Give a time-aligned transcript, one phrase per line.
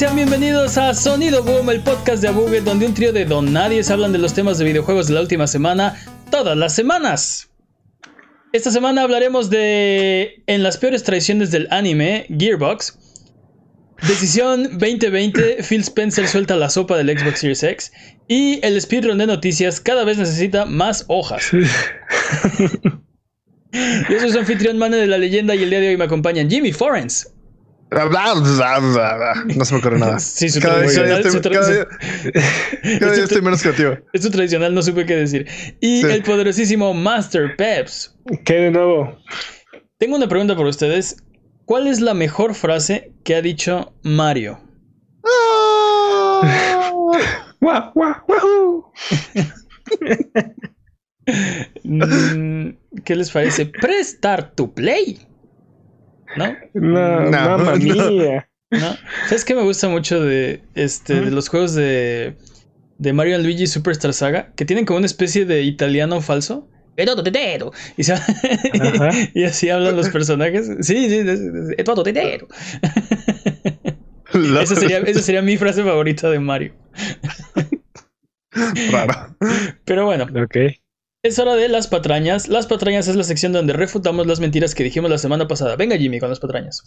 [0.00, 3.82] Sean bienvenidos a Sonido Boom, el podcast de Abuget, donde un trío de don nadie
[3.90, 5.94] hablan de los temas de videojuegos de la última semana,
[6.30, 7.50] todas las semanas.
[8.54, 12.98] Esta semana hablaremos de En las peores traiciones del anime, Gearbox.
[14.08, 17.92] Decisión 2020, Phil Spencer suelta la sopa del Xbox Series X.
[18.26, 21.50] Y el speedrun de noticias cada vez necesita más hojas.
[23.72, 26.48] Yo soy su anfitrión Mane de la leyenda y el día de hoy me acompañan
[26.48, 27.34] Jimmy Forens.
[27.90, 30.18] No se me ocurre nada.
[30.20, 31.20] Sí, su Cada día, tradicional.
[31.20, 31.88] estoy, su cada día-
[33.00, 33.96] cada día estoy menos creativo.
[34.12, 35.46] Es su tradicional, no supe qué decir.
[35.80, 36.06] Y Sí.
[36.06, 38.16] el poderosísimo Master Peps.
[38.44, 39.18] ¿Qué de nuevo?
[39.98, 41.16] Tengo una pregunta para ustedes.
[41.64, 44.60] ¿Cuál es la mejor frase que ha dicho Mario?
[47.60, 48.92] ¡Guau, guau, guau!
[51.84, 52.70] Mm,
[53.04, 53.66] ¿Qué les parece?
[53.66, 55.18] Prestar to play.
[56.36, 56.56] ¿No?
[56.74, 58.48] No, No, mamma mía.
[58.70, 58.96] ¿No?
[59.26, 62.36] ¿Sabes qué me gusta mucho de este de los juegos de,
[62.98, 64.52] de Mario Luigi Superstar Saga?
[64.54, 66.68] Que tienen como una especie de italiano falso.
[67.96, 68.14] Y, se-
[69.34, 70.68] y así hablan los personajes.
[70.82, 72.46] Sí, sí, es- es- "Edoto tetero".
[74.60, 76.74] Esa sería, esa sería mi frase favorita de Mario.
[78.92, 79.36] Raro.
[79.84, 80.56] Pero bueno, Ok.
[81.22, 82.48] Es hora de las patrañas.
[82.48, 85.76] Las patrañas es la sección donde refutamos las mentiras que dijimos la semana pasada.
[85.76, 86.82] Venga, Jimmy, con las patrañas.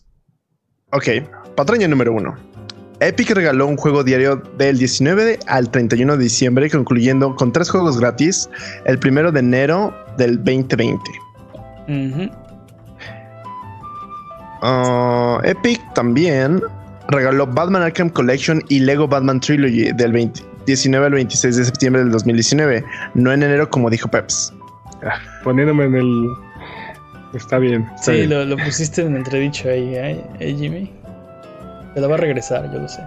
[0.91, 1.07] Ok,
[1.55, 2.35] patraña número uno.
[2.99, 7.99] Epic regaló un juego diario del 19 al 31 de diciembre, concluyendo con tres juegos
[7.99, 8.49] gratis,
[8.85, 10.97] el primero de enero del 2020.
[11.87, 12.29] Ujú.
[14.61, 16.61] Ah, Epic también
[17.09, 22.01] regaló Batman Arkham Collection y Lego Batman Trilogy del 20 19 al 26 de septiembre
[22.03, 22.83] del 2019,
[23.15, 24.53] no en enero como dijo Peps.
[25.03, 26.27] Ah, poniéndome en el.
[27.33, 27.89] Está bien.
[27.95, 28.29] está Sí, bien.
[28.29, 30.91] lo, lo pusiste en entredicho ahí, ¿eh, ¿Eh, Jimmy?
[31.95, 33.01] Te la va a regresar, yo lo sé.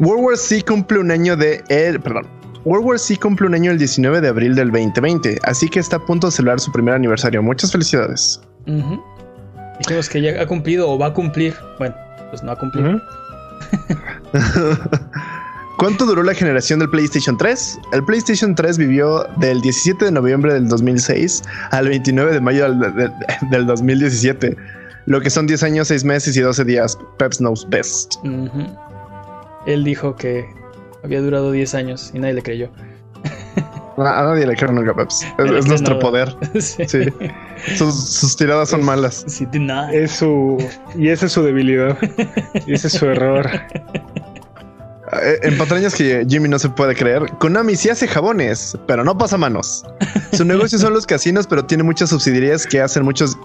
[0.00, 2.26] World War C cumple un año de el, perdón.
[2.64, 5.96] World War C cumple un año el 19 de abril del 2020, así que está
[5.96, 7.42] a punto de celebrar su primer aniversario.
[7.42, 8.40] Muchas felicidades.
[8.66, 9.00] Ujú.
[9.78, 11.54] Dijimos que ya ha cumplido o va a cumplir.
[11.78, 11.94] Bueno,
[12.30, 12.90] pues no ha cumplido.
[12.96, 13.00] Ujú.
[15.78, 17.78] ¿Cuánto duró la generación del PlayStation 3?
[17.92, 22.80] El PlayStation 3 vivió del 17 de noviembre del 2006 al 29 de mayo del,
[22.94, 23.10] de-
[23.50, 24.56] del 2017,
[25.04, 26.98] lo que son 10 años, 6 meses y 12 días.
[27.18, 28.14] Peps knows best.
[28.24, 28.66] Ujú.
[29.66, 30.46] Él dijo que
[31.04, 32.70] había durado 10 años y nadie le creyó.
[33.98, 35.26] A, a nadie le creo nunca, Peps.
[35.38, 35.98] Es, es nuestro nada.
[36.00, 36.34] poder.
[36.60, 36.84] sí.
[36.88, 37.00] Sí.
[37.76, 39.24] Sus, sus tiradas son malas.
[39.26, 39.46] Sí.
[39.92, 40.56] Es su.
[40.96, 41.98] Y esa es su debilidad.
[42.66, 43.48] Y ese es su error.
[45.22, 49.16] Eh, En patrañas que Jimmy no se puede creer, Konami sí hace jabones, pero no
[49.16, 49.84] pasa manos.
[50.32, 53.36] Su negocio son los casinos, pero tiene muchas subsidiarias que hacen muchos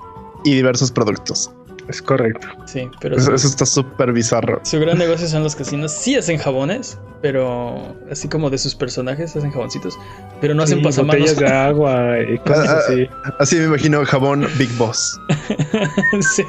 [0.43, 1.51] y diversos productos.
[1.87, 2.47] Es correcto.
[2.65, 4.61] Sí, pero Eso, su, eso está súper bizarro.
[4.63, 5.91] su gran negocio son los casinos.
[5.91, 9.99] Sí hacen jabones, pero así como de sus personajes hacen jaboncitos,
[10.39, 11.19] pero no hacen Sí, pasamanos.
[11.31, 13.09] botellas de agua y cosas Ah, ah, así.
[13.39, 15.19] Así me imagino jabón Big Boss.
[16.35, 16.43] sí.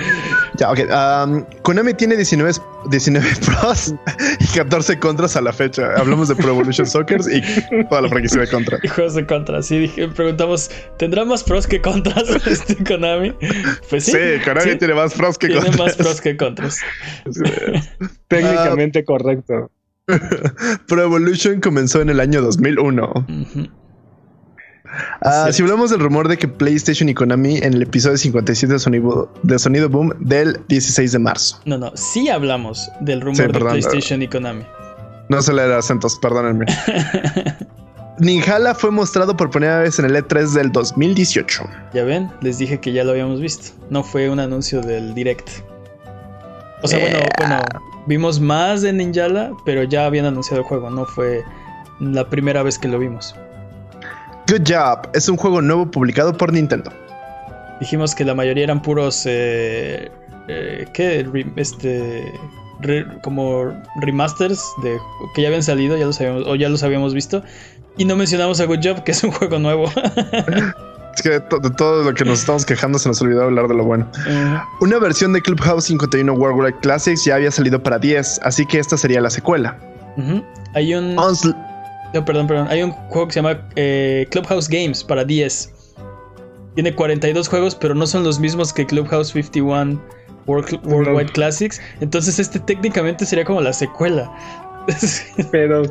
[0.58, 0.80] Ya, ok.
[0.90, 2.52] um, Konami tiene 19,
[2.90, 3.94] 19 pros
[4.40, 5.94] y 14 contras a la fecha.
[5.96, 7.40] Hablamos de Pro Evolution Soccer y
[7.88, 8.78] toda la franquicia de contra.
[8.82, 9.62] Y juegos de contra.
[9.62, 13.32] Sí, dije, preguntamos, ¿tendrá más pros que contras este Konami?
[13.88, 14.12] Pues sí.
[14.12, 15.86] Sí, Konami sí, tiene más pros que tiene contras.
[15.86, 16.78] más pros que contras.
[18.28, 19.70] Técnicamente correcto.
[20.88, 23.04] Pro Evolution comenzó en el año 2001.
[23.04, 23.68] Ujú.
[23.68, 23.89] Ah,
[25.22, 25.52] Cierto.
[25.52, 29.32] si hablamos del rumor de que PlayStation y Konami en el episodio 57 de Sonido,
[29.42, 31.60] de Sonido Boom del 16 de marzo.
[31.64, 33.68] No, no, sí hablamos del rumor Sí, de perdón.
[33.70, 34.64] PlayStation y Konami.
[35.28, 36.66] No se leer acentos, perdónenme.
[38.18, 41.62] Ninjala fue mostrado por primera vez en el E3 del 2018.
[41.94, 43.72] Ya ven, les dije que ya lo habíamos visto.
[43.88, 45.48] No fue un anuncio del Direct.
[46.82, 47.60] O sea, bueno, bueno,
[48.06, 50.90] vimos más de Ninjala, pero ya habían anunciado el juego.
[50.90, 51.42] No fue
[52.00, 53.34] la primera vez que lo vimos.
[54.50, 56.92] Good Job es un juego nuevo publicado por Nintendo.
[57.80, 59.22] Dijimos que la mayoría eran puros.
[59.26, 60.10] Eh,
[60.48, 61.26] eh, ¿Qué?
[61.56, 62.32] Este.
[62.80, 64.98] re- como remasters de
[65.34, 67.42] que ya habían salido, ya los habíamos, o ya los habíamos visto.
[67.96, 69.84] Y no mencionamos a Good Job, que es un juego nuevo.
[71.12, 73.66] Es que de, to- de todo lo que nos estamos quejando se nos olvidó hablar
[73.66, 74.06] de lo bueno.
[74.28, 78.64] Eh, Una versión de Clubhouse 51 World War Classics ya había salido para 10, así
[78.64, 79.76] que esta sería la secuela.
[80.72, 81.18] Hay un.
[82.14, 82.66] No, perdón, perdón.
[82.70, 85.72] Hay un juego que se llama eh, Clubhouse Games para 10.
[86.74, 90.00] Tiene 42 juegos, pero no son los mismos que Clubhouse 51
[90.46, 91.80] World- Worldwide Classics.
[92.00, 94.30] Entonces, este técnicamente sería como la secuela.
[95.52, 95.82] Pero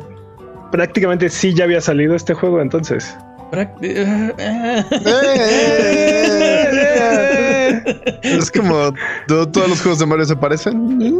[0.72, 3.16] prácticamente sí ya había salido este juego entonces.
[8.22, 8.92] Es como
[9.26, 11.12] todos los juegos de Mario se parecen.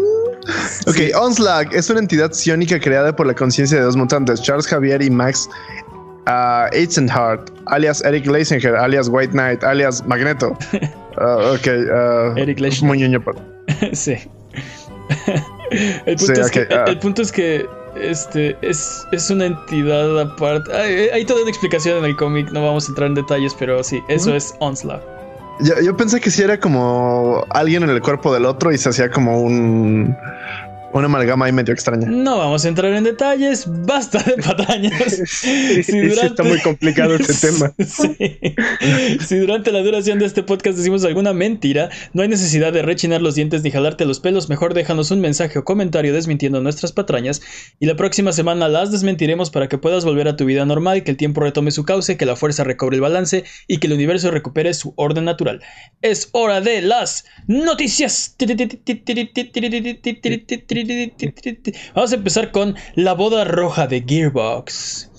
[0.86, 5.02] Ok, Onslag es una entidad psiónica creada por la conciencia de dos mutantes, Charles Javier
[5.02, 5.48] y Max
[6.26, 10.56] uh, Eisenhardt, alias Eric Leisinger, alias White Knight, alias Magneto.
[11.16, 11.18] Uh,
[11.54, 13.40] ok, uh, Eric es muy pero-
[13.92, 14.16] sí.
[16.06, 16.84] El punto, Sí, es ok, que, ah.
[16.88, 17.66] el punto es que
[17.96, 20.72] este es, es una entidad aparte.
[20.74, 23.82] Hay, hay toda una explicación en el cómic, no vamos a entrar en detalles, pero
[23.82, 25.02] sí, eso es Onslaught.
[25.60, 28.88] Yo, yo pensé que sí era como alguien en el cuerpo del otro y se
[28.88, 30.16] hacía como un
[30.92, 32.08] una amalgama ahí medio extraña.
[32.08, 35.22] No vamos a entrar en detalles, basta de patrañas.
[35.30, 37.72] Sí, sí, está muy complicado este tema.
[37.78, 38.16] Sí.
[39.24, 43.22] Si durante la duración de este podcast decimos alguna mentira, no hay necesidad de rechinar
[43.22, 44.48] los dientes ni jalarte los pelos.
[44.48, 47.40] Mejor déjanos un mensaje o comentario desmintiendo nuestras patrañas
[47.78, 51.12] y la próxima semana las desmentiremos para que puedas volver a tu vida normal, que
[51.12, 54.30] el tiempo retome su cauce, que la fuerza recobre el balance y que el universo
[54.30, 55.62] recupere su orden natural.
[56.02, 58.34] Es hora de las noticias.
[61.94, 65.10] Vamos a empezar con la boda roja de Gearbox.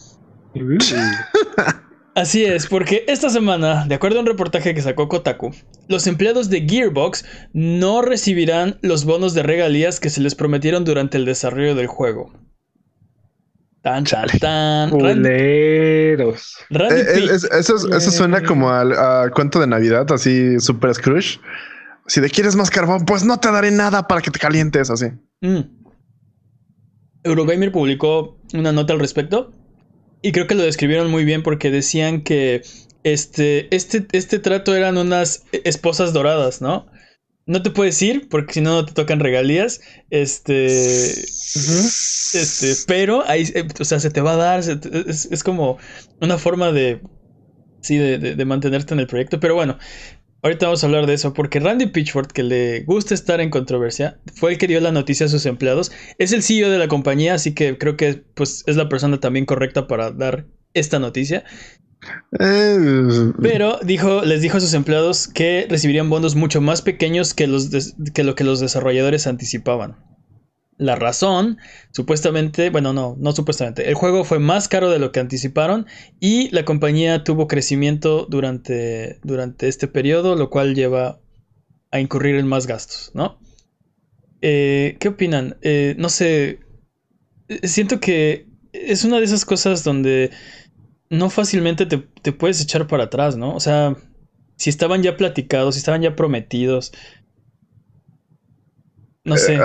[2.13, 5.52] Así es, porque esta semana, de acuerdo a un reportaje que sacó Kotaku,
[5.88, 7.24] los empleados de Gearbox
[7.54, 12.34] no recibirán los bonos de regalías que se les prometieron durante el desarrollo del juego.
[13.81, 14.92] Tan, tan, tan.
[14.92, 16.58] Randy, Culeros.
[16.69, 21.40] Randy Eh, es- eso, eso suena como al a cuento de Navidad, así super Scrooge.
[22.08, 25.08] Si te quieres más carbón, pues no te daré nada para que te calientes así.
[25.42, 25.62] Mm.
[27.24, 29.52] Eurogamer publicó una nota al respecto
[30.22, 32.62] y creo que lo describieron muy bien porque decían que
[33.04, 36.88] este, este, este trato eran unas esposas doradas, ¿no?
[37.48, 39.82] No te puedes ir porque si no, no te tocan regalías.
[40.12, 41.12] Este.
[42.34, 44.60] Este, pero ahí, eh, o sea, se te va a dar.
[44.60, 45.78] es, es como
[46.22, 47.02] una forma de.
[47.82, 49.40] Sí, de- de mantenerte en el proyecto.
[49.40, 49.78] Pero bueno,
[50.44, 51.34] ahorita vamos a hablar de eso.
[51.34, 55.26] Porque Randy Pitchford, que le gusta estar en controversia, fue el que dio la noticia
[55.26, 55.92] a sus empleados.
[56.18, 59.46] Es el CEO de la compañía, así que creo que pues, es la persona también
[59.46, 61.44] correcta para dar esta noticia.
[62.40, 67.48] Eh, Pero dijo, les dijo a sus empleados que recibirían bonos mucho más pequeños que,
[67.48, 67.70] los
[68.14, 69.98] que lo que los desarrolladores anticipaban.
[70.81, 71.60] La razón,
[71.92, 75.86] supuestamente, bueno, no, no supuestamente, el juego fue más caro de lo que anticiparon
[76.19, 81.22] y la compañía tuvo crecimiento durante, durante este periodo, lo cual lleva
[81.92, 83.39] a incurrir en más gastos, ¿no?
[84.42, 85.56] Eh, ¿Qué opinan?
[85.62, 86.62] Eh, no sé,
[87.48, 90.31] eh, siento que es una de esas cosas donde
[91.12, 93.54] no fácilmente te, te puedes echar para atrás, ¿no?
[93.54, 93.95] O sea,
[94.56, 96.92] si estaban ya platicados, si estaban ya prometidos.
[99.24, 99.60] No sé.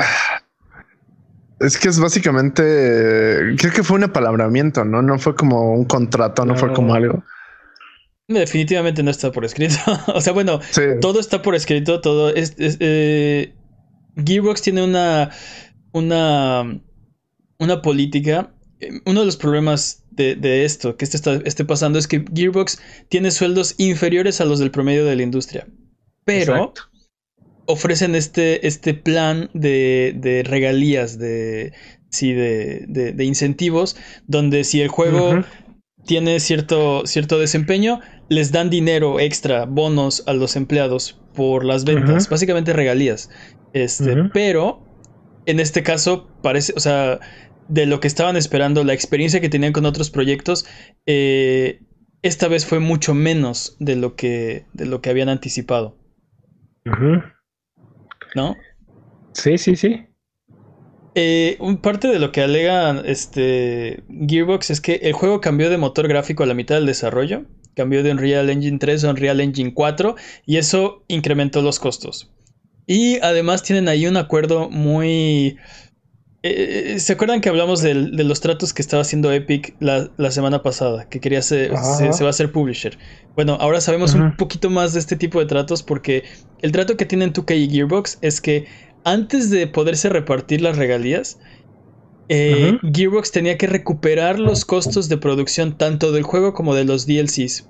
[1.60, 2.62] Es que es básicamente.
[3.58, 5.02] Creo que fue un apalabramiento, ¿no?
[5.02, 7.22] No fue como un contrato, no, fue como algo.
[8.28, 9.76] Definitivamente no está por escrito.
[10.14, 10.82] o sea, bueno, Sí.
[11.00, 12.30] todo está por escrito, todo.
[12.34, 13.54] Es, es- eh,
[14.16, 15.30] Gearbox tiene una.
[15.92, 16.80] Una.
[17.58, 18.52] Una política.
[18.80, 22.24] Eh, Uno de los problemas de, de esto, que este está, esté pasando, es que
[22.34, 25.66] Gearbox tiene sueldos inferiores a los del promedio de la industria.
[26.24, 26.82] Pero Exacto.
[27.66, 31.72] Ofrecen este, este plan de, de regalías, de.
[32.08, 33.96] Sí, de, de- de incentivos,
[34.26, 35.32] donde si el juego
[36.06, 42.28] tiene cierto, cierto desempeño, les dan dinero extra, bonos a los empleados por las ventas,
[42.28, 43.28] básicamente regalías.
[43.72, 44.82] Este, pero
[45.46, 47.18] en este caso parece, o sea,
[47.68, 50.64] de lo que estaban esperando, la experiencia que tenían con otros proyectos,
[51.06, 51.80] eh,
[52.22, 55.96] esta vez fue mucho menos de lo que, de lo que habían anticipado,
[56.86, 57.20] Ujú.
[58.36, 58.56] ¿No?
[59.32, 60.06] Sí, sí, sí.
[61.14, 65.78] Eh, un parte de lo que alega este Gearbox es que el juego cambió de
[65.78, 69.72] motor gráfico a la mitad del desarrollo, cambió de Unreal Engine 3 a Unreal Engine
[69.72, 70.14] 4
[70.44, 72.30] y eso incrementó los costos.
[72.86, 75.56] Y además tienen ahí un acuerdo muy...
[76.42, 80.30] eh, ¿Se acuerdan que hablamos del- de los tratos que estaba haciendo Epic la, la
[80.30, 81.08] semana pasada?
[81.08, 82.98] Que quería ser, se, se va a hacer publisher.
[83.34, 86.24] Bueno, ahora sabemos un poquito más de este tipo de tratos porque
[86.60, 88.66] el trato que tienen 2K y Gearbox es que
[89.04, 91.38] antes de poderse repartir las regalías,
[92.28, 92.78] eh.
[92.92, 97.68] Gearbox tenía que recuperar los costos de producción tanto del juego como de los DLCs.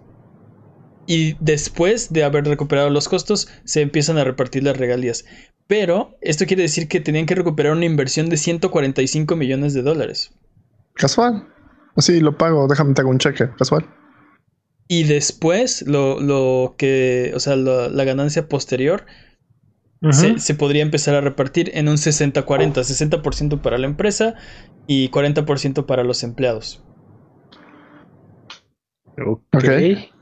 [1.06, 5.25] Y después de haber recuperado los costos, se empiezan a repartir las regalías.
[5.66, 10.32] Pero esto quiere decir que tenían que recuperar una inversión de 145 millones de dólares.
[10.94, 11.48] Casual.
[11.96, 13.48] Así lo pago, déjame te hago un cheque.
[13.58, 13.86] Casual.
[14.88, 19.06] Y después, lo, lo que, o sea, la, la ganancia posterior
[20.10, 24.34] se, se podría empezar a repartir en un 60-40, 60% para la empresa
[24.86, 26.84] y 40% para los empleados.
[29.18, 29.44] Ok.
[29.54, 30.15] Ok.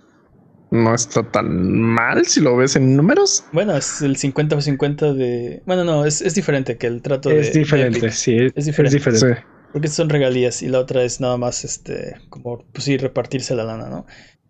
[0.74, 3.44] No está tan mal si lo ves en números.
[3.52, 5.62] Bueno, es el 50 o 50 de.
[5.66, 7.60] Bueno, no, es, es diferente que el trato Es de.
[7.60, 8.36] diferente, sí.
[8.54, 8.96] Es diferente.
[8.96, 9.40] Es diferente.
[9.40, 9.46] Sí.
[9.72, 13.64] Porque son regalías y la otra es nada más este como pues sí repartirse la
[13.64, 14.06] lana, ¿no?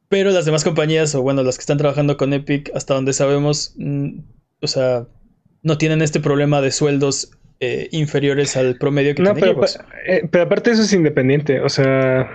[0.09, 3.75] Pero las demás compañías o bueno, las que están trabajando con Epic hasta donde sabemos,
[3.76, 4.19] mm,
[4.61, 5.07] o sea,
[5.62, 9.64] no tienen este problema de sueldos eh, inferiores al promedio que No, tiene pero,
[10.07, 11.61] eh, pero aparte eso es independiente.
[11.61, 12.31] O sea,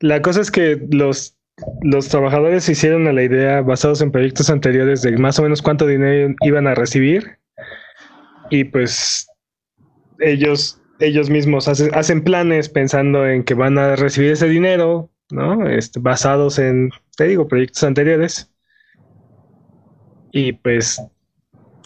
[0.00, 1.37] la cosa es que los,
[1.82, 5.86] los trabajadores se hicieron la idea basados en proyectos anteriores de más o menos cuánto
[5.86, 7.38] dinero iban a recibir.
[8.50, 9.28] Y pues
[10.20, 15.66] ellos, ellos mismos hace- hacen planes pensando en que van a recibir ese dinero, ¿no?
[15.68, 18.50] Este, basados en, te digo, proyectos anteriores.
[20.32, 21.00] Y pues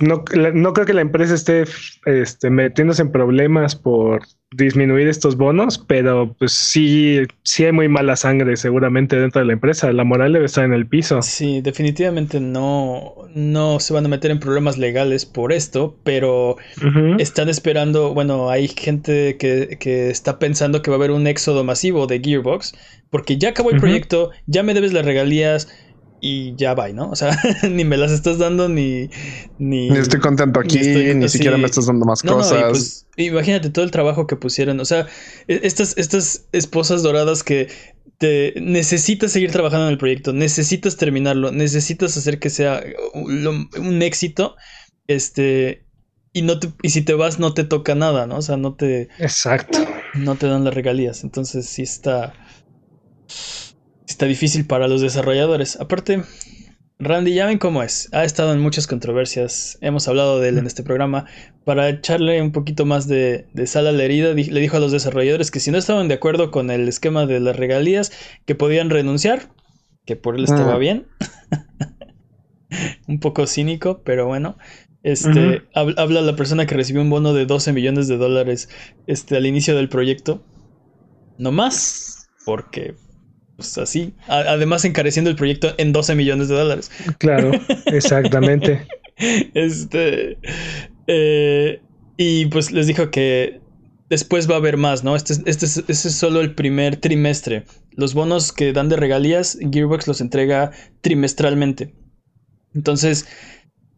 [0.02, 1.64] no, no creo que la empresa esté
[2.06, 4.22] este, metiéndose en problemas por
[4.54, 9.52] disminuir estos bonos, pero pues sí, sí hay muy mala sangre seguramente dentro de la
[9.54, 9.92] empresa.
[9.92, 11.22] La moral debe estar en el piso.
[11.22, 16.56] Sí, definitivamente no, no se van a meter en problemas legales por esto, pero
[17.18, 21.64] están esperando, bueno, hay gente que, que está pensando que va a haber un éxodo
[21.64, 22.74] masivo de Gearbox,
[23.08, 25.68] porque ya acabó el proyecto, ya me debes las regalías
[26.24, 27.10] y ya va, ¿no?
[27.10, 27.36] O sea,
[27.68, 29.10] ni me las estás dando ni...
[29.58, 31.38] Ni, Ni estoy contento aquí, Ni estoy- ni sí.
[31.38, 32.62] siquiera me estás dando más No, no, y cosas.
[32.70, 34.78] pues imagínate todo el trabajo que pusieron.
[34.78, 35.08] O sea,
[35.48, 37.68] e- estas, estas esposas doradas que
[38.18, 44.02] te necesitas seguir trabajando en el proyecto, necesitas terminarlo, necesitas hacer que sea un, un
[44.02, 44.54] éxito.
[45.08, 45.82] Este.
[46.32, 48.36] Y no te, y si te vas, no te toca nada, ¿no?
[48.36, 49.78] O sea, no te, Exacto.
[50.14, 51.24] no te dan las regalías.
[51.24, 52.32] Entonces sí está.
[54.12, 55.80] Está difícil para los desarrolladores.
[55.80, 56.22] Aparte,
[56.98, 58.10] Randy, ya ven cómo es.
[58.12, 59.78] Ha estado en muchas controversias.
[59.80, 61.24] Hemos hablado de él en este programa.
[61.64, 64.80] Para echarle un poquito más de, de sal a la herida, di- le dijo a
[64.80, 68.12] los desarrolladores que si no estaban de acuerdo con el esquema de las regalías,
[68.44, 69.48] que podían renunciar.
[70.04, 70.78] Que por él estaba Ah.
[70.78, 71.06] bien.
[73.08, 74.58] un poco cínico, pero bueno.
[75.02, 78.68] Este, hab- habla la persona que recibió un bono de 12 millones de dólares
[79.06, 80.44] este, al inicio del proyecto.
[81.38, 82.94] No más, porque
[83.56, 84.14] pues así.
[84.28, 86.90] A- además encareciendo el proyecto en 12 millones de dólares.
[87.18, 87.50] Claro,
[87.86, 88.86] exactamente.
[89.54, 90.38] Este.
[91.06, 91.80] eh,
[92.16, 93.60] y pues les dijo que
[94.08, 95.16] después va a haber más, ¿no?
[95.16, 97.64] Este, es- este, es, este es solo el primer trimestre.
[97.94, 100.70] Los bonos que dan de regalías, Gearbox los entrega
[101.02, 101.94] trimestralmente.
[102.74, 103.26] Entonces,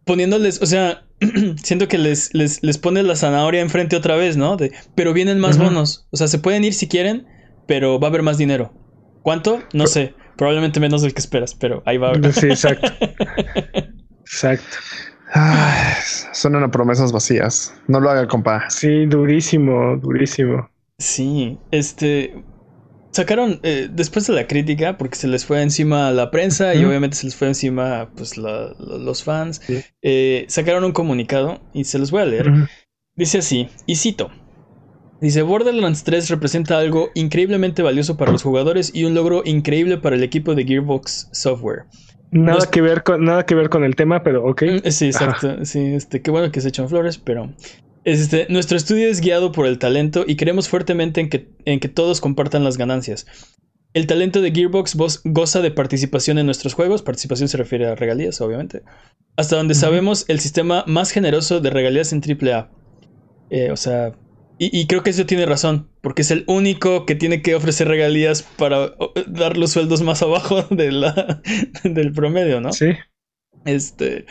[0.05, 1.05] poniéndoles, o sea,
[1.63, 4.57] siento que les, les, les pone la zanahoria enfrente otra vez, ¿no?
[4.57, 6.07] De, pero vienen más bonos.
[6.11, 7.27] O sea, se pueden ir si quieren,
[7.67, 8.73] pero va a haber más dinero.
[9.25, 9.61] ¿Cuánto?
[9.73, 10.14] No sé.
[10.37, 12.33] Probablemente menos del que esperas, pero ahí va a haber.
[12.33, 12.93] Sí, exacto.
[14.21, 14.76] Exacto.
[16.33, 17.75] Son unas promesas vacías.
[17.88, 18.69] No lo haga, compa.
[18.69, 20.69] Sí, durísimo, durísimo.
[20.99, 22.43] Sí, este.
[23.12, 27.16] Sacaron, eh, después de la crítica, porque se les fue encima la prensa y obviamente
[27.16, 29.83] se les fue encima pues, la- la- los fans, Sí.
[30.02, 32.52] eh, sacaron un comunicado y se los voy a leer.
[33.14, 34.31] Dice así, y cito.
[35.25, 40.16] Dice, Borderlands 3 representa algo increíblemente valioso para los jugadores y un logro increíble para
[40.16, 41.87] el equipo de Gearbox Software.
[42.31, 44.62] Nada que ver con nada que ver con el tema, pero ok.
[44.62, 45.64] Mm, Sí, exacto.
[45.64, 47.50] Sí, este, qué bueno que se echan flores, pero.
[48.04, 51.88] Este, nuestro estudio es guiado por el talento y creemos fuertemente en que, en que
[51.88, 53.26] todos compartan las ganancias.
[53.95, 57.00] El talento de Gearbox goza de participación en nuestros juegos.
[57.00, 58.83] Participación se refiere a regalías, obviamente.
[59.38, 62.69] Hasta donde sabemos, el sistema más generoso de regalías en AAA.
[63.49, 64.12] Eh, o sea,
[64.59, 67.89] y, y creo que eso tiene razón, porque es el único que tiene que ofrecer
[67.89, 68.95] regalías para
[69.27, 71.43] dar los sueldos más abajo de la,
[71.83, 72.73] del promedio, ¿no?
[72.73, 72.93] Sí.
[73.65, 74.27] Este,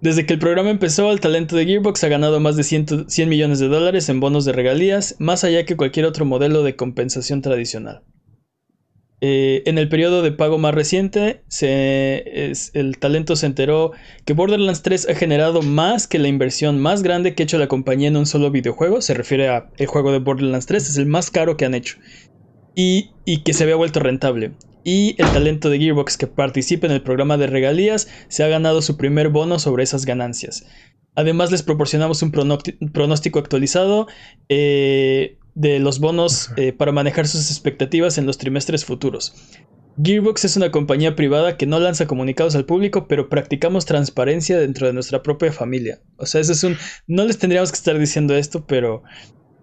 [0.00, 3.28] desde que el programa empezó, el talento de Gearbox ha ganado más de 100, 100
[3.28, 7.40] millones de dólares en bonos de regalías, más allá que cualquier otro modelo de compensación
[7.40, 8.02] tradicional.
[9.24, 13.92] Eh, en el periodo de pago más reciente, el talento se enteró
[14.24, 17.68] que Borderlands 3 ha generado más que la inversión más grande que ha hecho la
[17.68, 19.00] compañía en un solo videojuego.
[19.00, 21.98] Se refiere a el juego de Borderlands 3, es el más caro que han hecho.
[22.74, 23.12] Y,
[23.44, 24.54] que se había vuelto rentable.
[24.82, 28.82] Y el talento de Gearbox que participa en el programa de regalías se ha ganado
[28.82, 30.66] su primer bono sobre esas ganancias.
[31.14, 34.08] Además les proporcionamos un pronóstico actualizado
[34.48, 39.34] eh, de los bonos eh, para manejar sus expectativas en los trimestres futuros.
[40.02, 44.86] Gearbox es una compañía privada que no lanza comunicados al público, pero practicamos transparencia dentro
[44.86, 46.00] de nuestra propia familia.
[46.16, 46.78] O sea, ese es un...
[47.06, 49.02] No les tendríamos que estar diciendo esto, pero...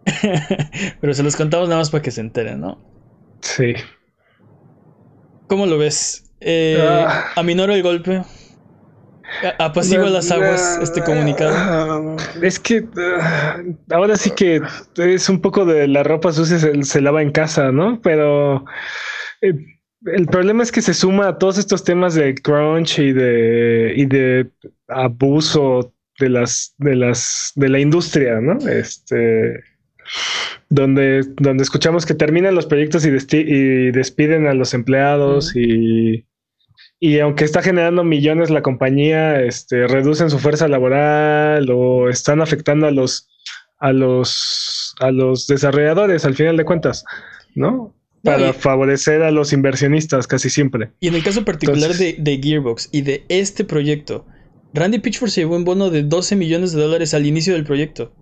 [1.02, 2.80] pero se los contamos nada más para que se enteren, ¿no?
[3.42, 3.74] Sí.
[5.48, 6.32] ¿Cómo lo ves?
[6.42, 7.32] Eh, Ah.
[7.36, 8.22] ¿Aminora el golpe?
[9.42, 11.66] A- ¿Apacigua las aguas este comunicado?
[12.42, 14.62] Es que ah, ahora sí que
[14.98, 18.02] es un poco de la ropa sucia se, se lava en casa, ¿no?
[18.02, 18.66] Pero
[19.42, 19.54] eh,
[20.06, 24.06] el problema es que se suma a todos estos temas de crunch y de, y
[24.06, 24.50] de
[24.88, 28.58] abuso de las, de las, de la industria, ¿no?
[28.68, 29.64] Este,
[30.70, 36.26] donde, donde escuchamos que terminan los proyectos y, y despiden a los empleados y,
[37.00, 42.88] y aunque está generando millones la compañía, este, reducen su fuerza laboral o están afectando
[42.88, 43.30] a los,
[43.78, 47.06] a los, a los desarrolladores al final de cuentas,
[47.56, 47.96] ¿no?
[48.22, 50.92] Para favorecer a los inversionistas casi siempre.
[51.00, 54.26] Y en el caso particular de, de, Gearbox y de este proyecto,
[54.74, 58.14] Randy Pitchford se llevó un bono de 12 millones de dólares al inicio del proyecto.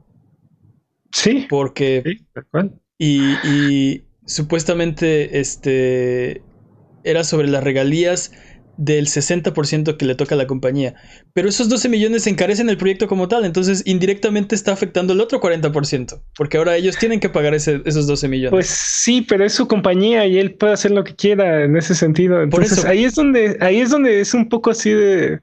[1.11, 1.47] Sí.
[1.49, 2.03] Porque.
[2.99, 6.43] y, y, supuestamente este
[7.03, 8.33] era sobre las regalías
[8.77, 10.95] del 60% que le toca a la compañía.
[11.33, 15.41] Pero esos 12 millones encarecen el proyecto como tal, entonces indirectamente está afectando el otro
[15.41, 18.51] 40%, porque ahora ellos tienen que pagar esos 12 millones.
[18.51, 21.95] Pues sí, pero es su compañía y él puede hacer lo que quiera en ese
[21.95, 22.41] sentido.
[22.41, 25.39] Entonces Por eso, ahí es donde ahí es donde es un poco así de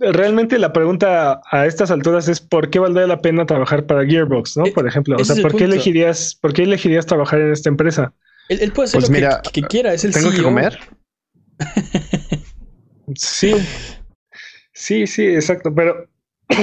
[0.00, 4.56] realmente la pregunta a estas alturas es por qué valdría la pena trabajar para Gearbox,
[4.56, 4.66] ¿no?
[4.66, 8.12] Eh, Por ejemplo, o sea, ¿por qué elegirías por qué elegirías trabajar en esta empresa?
[8.48, 10.76] Él, puede hacer pues lo que, quiera, es el ¿Tengo que comer?
[13.14, 13.54] Sí,
[14.72, 16.08] sí, sí, exacto, pero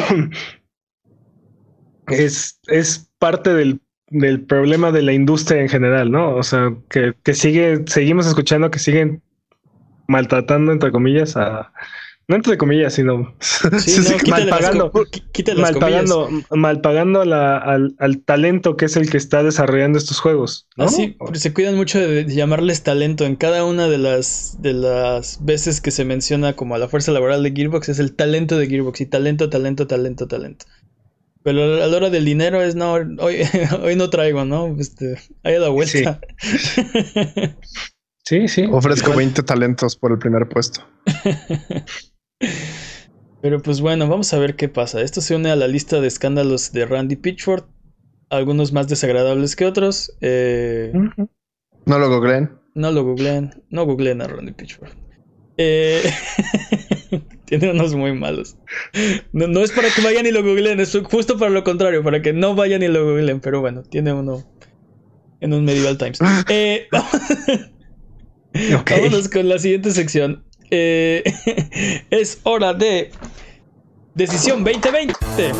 [2.07, 6.35] es, es parte del, del, problema de la industria en general, ¿no?
[6.35, 9.21] O sea, que, que sigue, seguimos escuchando que siguen
[10.07, 11.71] maltratando, entre comillas, a,
[12.27, 13.33] no entre comillas, sino
[13.79, 14.91] sí, mal pagando,
[15.55, 20.67] mal pagando, mal pagando al, al, talento que es el que está desarrollando estos juegos.
[20.75, 20.85] ¿no?
[20.85, 25.43] Así, ah, se cuidan mucho de llamarles talento en cada una de las de las
[25.45, 28.67] veces que se menciona como a la fuerza laboral de Gearbox es el talento de
[28.67, 30.65] Gearbox y talento, talento, talento, talento.
[31.43, 33.37] Pero a la hora del dinero es no, hoy,
[33.81, 34.75] hoy no traigo, ¿no?
[34.77, 36.19] Este, ahí la vuelta.
[38.25, 38.65] Sí, sí.
[38.69, 40.81] Ofrezco 20 talentos por el primer puesto.
[43.41, 45.01] Pero pues bueno, vamos a ver qué pasa.
[45.01, 47.65] Esto se une a la lista de escándalos de Randy Pitchford.
[48.29, 50.17] Algunos más desagradables que otros.
[50.21, 50.91] Eh,
[51.85, 52.51] no lo googleen.
[52.75, 53.63] No lo googleen.
[53.69, 54.91] No googleen a Randy Pitchford.
[55.57, 56.03] Eh,
[57.45, 58.57] tiene unos muy malos.
[59.31, 62.33] No, es para que vayan y lo googleen, es justo para lo contrario, para que
[62.33, 63.39] no vayan y lo googleen.
[63.39, 64.43] Pero bueno, tiene uno
[65.39, 66.19] en un Medieval Times.
[66.49, 66.87] Eh,
[68.89, 70.46] vámonos con la siguiente sección.
[70.69, 71.23] Eh,
[72.09, 73.11] es hora de
[74.15, 75.51] Decisión 2020.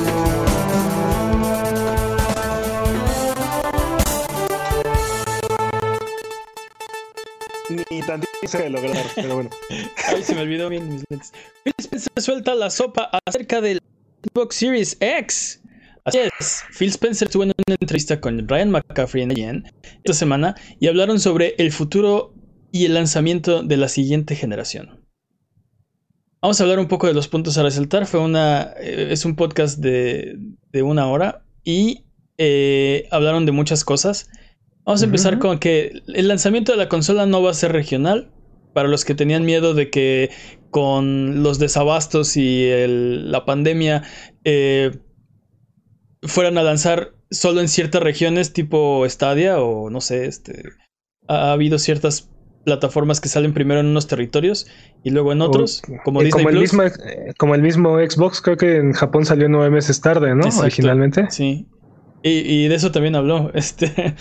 [7.70, 9.50] Ni tantito se de lograr, pero bueno.
[10.08, 11.34] Ay, se me olvidó bien mis lentes.
[11.64, 13.82] Phil Spencer suelta la sopa acerca del
[14.24, 15.62] Xbox Series X.
[16.06, 20.88] Así es, Phil Spencer tuvo una entrevista con Ryan McCaffrey en IGN esta semana y
[20.88, 22.34] hablaron sobre el futuro
[22.72, 25.08] y el lanzamiento de la siguiente generación.
[26.42, 28.06] Vamos a hablar un poco de los puntos a resaltar.
[28.06, 30.38] Fue una, eh, es un podcast de,
[30.84, 32.06] una hora y
[32.38, 34.30] eh, hablaron de muchas cosas.
[34.86, 38.32] Vamos a empezar con que el lanzamiento de la consola no va a ser regional.
[38.74, 40.30] Para los que tenían miedo de que
[40.70, 44.04] con los desabastos y la pandemia
[44.44, 45.00] eh,
[46.22, 50.64] fueran a lanzar solo en ciertas regiones tipo Stadia o no sé, este,
[51.28, 52.30] ha habido ciertas
[52.64, 54.68] plataformas que salen primero en unos territorios
[55.04, 58.58] y luego en otros, como Disney como el mismo eh, como el mismo Xbox, creo
[58.58, 60.48] que en Japón salió nueve meses tarde, ¿no?
[60.60, 61.28] Originalmente.
[61.30, 61.66] Sí.
[62.24, 63.52] Y, de eso también habló.
[63.56, 64.16] Este.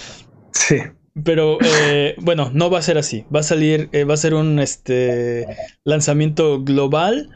[0.52, 0.76] Sí.
[1.24, 3.24] Pero eh, bueno, no va a ser así.
[3.34, 5.46] Va a salir, eh, va a ser un este
[5.82, 7.30] lanzamiento global.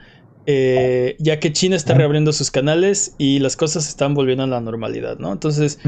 [0.47, 5.19] ya que China está reabriendo sus canales y las cosas están volviendo a la normalidad,
[5.19, 5.33] ¿no?
[5.33, 5.81] Entonces,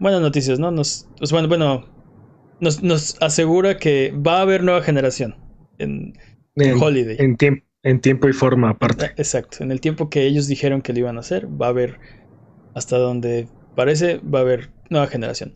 [0.00, 0.70] buenas noticias, ¿no?
[0.70, 1.95] Nos, pues, bueno, bueno,
[2.60, 5.36] nos, asegura que va a haber nueva generación
[5.78, 6.14] en,
[6.56, 7.16] Holiday.
[7.18, 7.36] En,
[7.82, 9.12] en tiempo y forma aparte.
[9.16, 11.98] Exacto, en el tiempo que ellos dijeron que lo iban a hacer, va a haber,
[12.74, 15.54] hasta donde parece, va a haber nueva generación.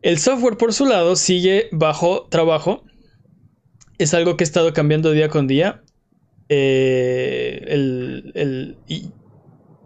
[0.00, 2.84] El software por su lado sigue bajo trabajo.
[3.98, 5.82] Es algo que ha estado cambiando día con día.
[6.50, 8.76] Eh, el,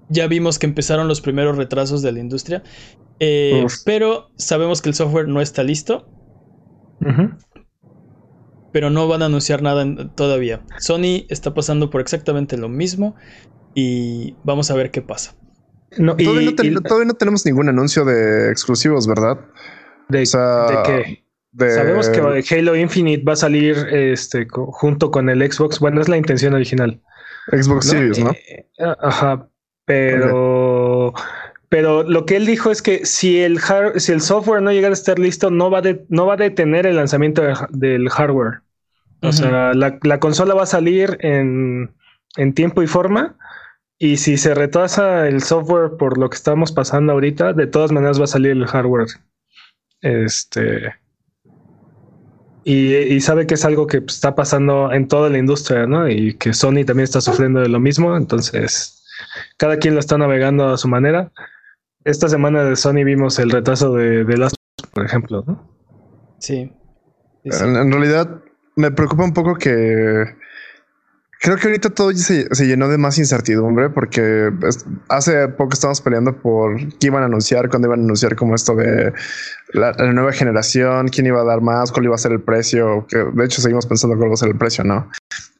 [0.09, 2.63] ya vimos que empezaron los primeros retrasos de la industria.
[3.21, 6.09] Eh, pero sabemos que el software no está listo.
[8.73, 10.63] Pero no van a anunciar nada todavía.
[10.79, 13.17] Sony está pasando por exactamente lo mismo
[13.75, 15.35] y vamos a ver qué pasa.
[15.97, 19.39] todavía, no tenemos ningún anuncio de exclusivos, ¿verdad?
[20.09, 20.25] De,
[20.87, 21.25] qué?
[21.59, 25.81] Sabemos que Halo Infinite va a salir este, junto con el Xbox.
[25.81, 27.01] Bueno, es la intención original.
[27.51, 28.31] Xbox Series, ¿no?
[28.31, 28.69] Eh,
[29.01, 29.49] ajá.
[29.85, 31.15] Pero
[31.69, 33.61] pero lo que él dijo es que si el,
[33.97, 36.97] si el software no llega a estar listo, no va, no va a detener el
[36.97, 38.61] lanzamiento del hardware.
[39.21, 41.91] O sea, la, la, consola va a salir en,
[42.37, 43.37] en tiempo y forma.
[43.99, 48.21] Y si se retrasa el software por lo que estamos pasando ahorita, de todas maneras
[48.21, 49.09] va a salir el hardware.
[50.01, 50.95] Este.
[52.65, 56.09] Y, sabe que es algo que está pasando en toda la industria, ¿no?
[56.09, 58.15] Y que Sony también está sufriendo de lo mismo.
[58.15, 59.03] Entonces,
[59.57, 61.33] cada quien lo está navegando a su manera.
[62.09, 64.57] Esta semana de Sony vimos el retraso de, de Last,
[64.95, 65.71] por ejemplo, ¿no?
[66.39, 66.73] Sí.
[67.45, 68.41] En, realidad,
[68.77, 70.25] me preocupa un poco que
[71.41, 76.01] Creo que ahorita todo se, se, llenó de más incertidumbre porque pues, hace poco estábamos
[76.01, 79.13] peleando por qué iban a anunciar, cuándo iban a anunciar como esto de
[79.75, 83.19] la, nueva generación, quién iba a dar más, cuál iba a ser el precio, que
[83.19, 85.11] de hecho seguimos pensando cuál va a ser el precio, ¿no?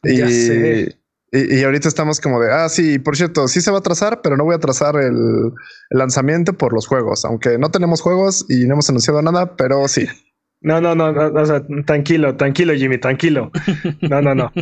[0.03, 0.89] Y,
[1.33, 4.37] y, ahorita estamos como de, ah, sí, por cierto, sí se va a trazar, pero
[4.37, 5.53] no voy a trazar el,
[5.91, 9.87] el lanzamiento por los juegos, aunque no tenemos juegos y no hemos anunciado nada, pero
[9.89, 10.07] sí.
[10.61, 13.53] No, no, no, o sea, tranquilo, tranquilo, Jimmy, tranquilo.
[14.01, 14.53] No, no, no.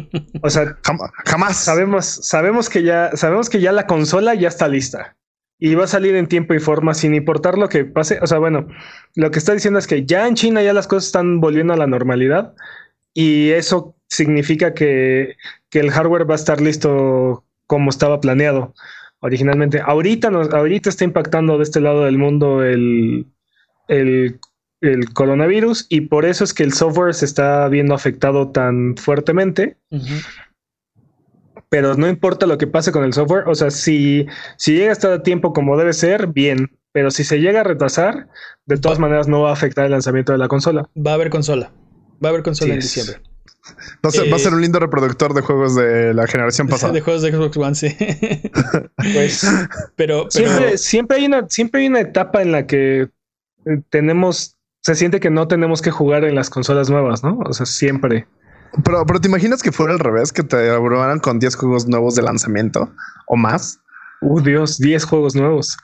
[0.43, 0.77] O sea,
[1.25, 1.57] jamás.
[1.57, 5.17] Sabemos, sabemos que ya, sabemos que ya la consola ya está lista
[5.59, 8.19] y va a salir en tiempo y forma sin importar lo que pase.
[8.21, 8.69] O sea, bueno,
[9.15, 11.79] lo que está diciendo es que ya en China ya las cosas están volviendo a
[11.79, 12.55] la normalidad
[13.15, 15.37] y eso significa que,
[15.71, 18.75] que el hardware va a estar listo como estaba planeado
[19.21, 19.81] originalmente.
[19.85, 23.27] Ahorita, nos, ahorita está impactando de este lado del mundo el,
[23.89, 24.39] el
[24.81, 29.77] el coronavirus y por eso es que el software se está viendo afectado tan fuertemente.
[31.69, 34.93] Pero no importa lo que pase con el software, o sea, si, si llega a
[34.93, 36.71] estar a tiempo como debe ser, bien.
[36.93, 38.29] Pero si se llega a retrasar,
[38.67, 40.89] de todas maneras no va a afectar el lanzamiento de la consola.
[40.97, 41.73] Va a haber consola.
[42.25, 43.21] Va a haber consola en diciembre.
[44.05, 46.93] Va a, ser, va a, ser, un lindo reproductor de juegos de la generación pasada.
[46.93, 47.97] De juegos de Xbox One, sí.
[48.97, 49.47] pues,
[49.97, 54.95] pero, Siempre, siempre, hay una, siempre hay una etapa en la que eh, tenemos se
[54.95, 57.41] siente que no tenemos que jugar en las consolas nuevas, ¿no?
[57.45, 58.29] O sea, siempre.
[58.85, 62.15] Pero, pero te imaginas que fuera al revés, que te abrumaran con 10 juegos nuevos
[62.15, 62.93] de lanzamiento
[63.27, 63.81] o más.
[64.21, 65.77] Uh, Dios, 10 juegos nuevos.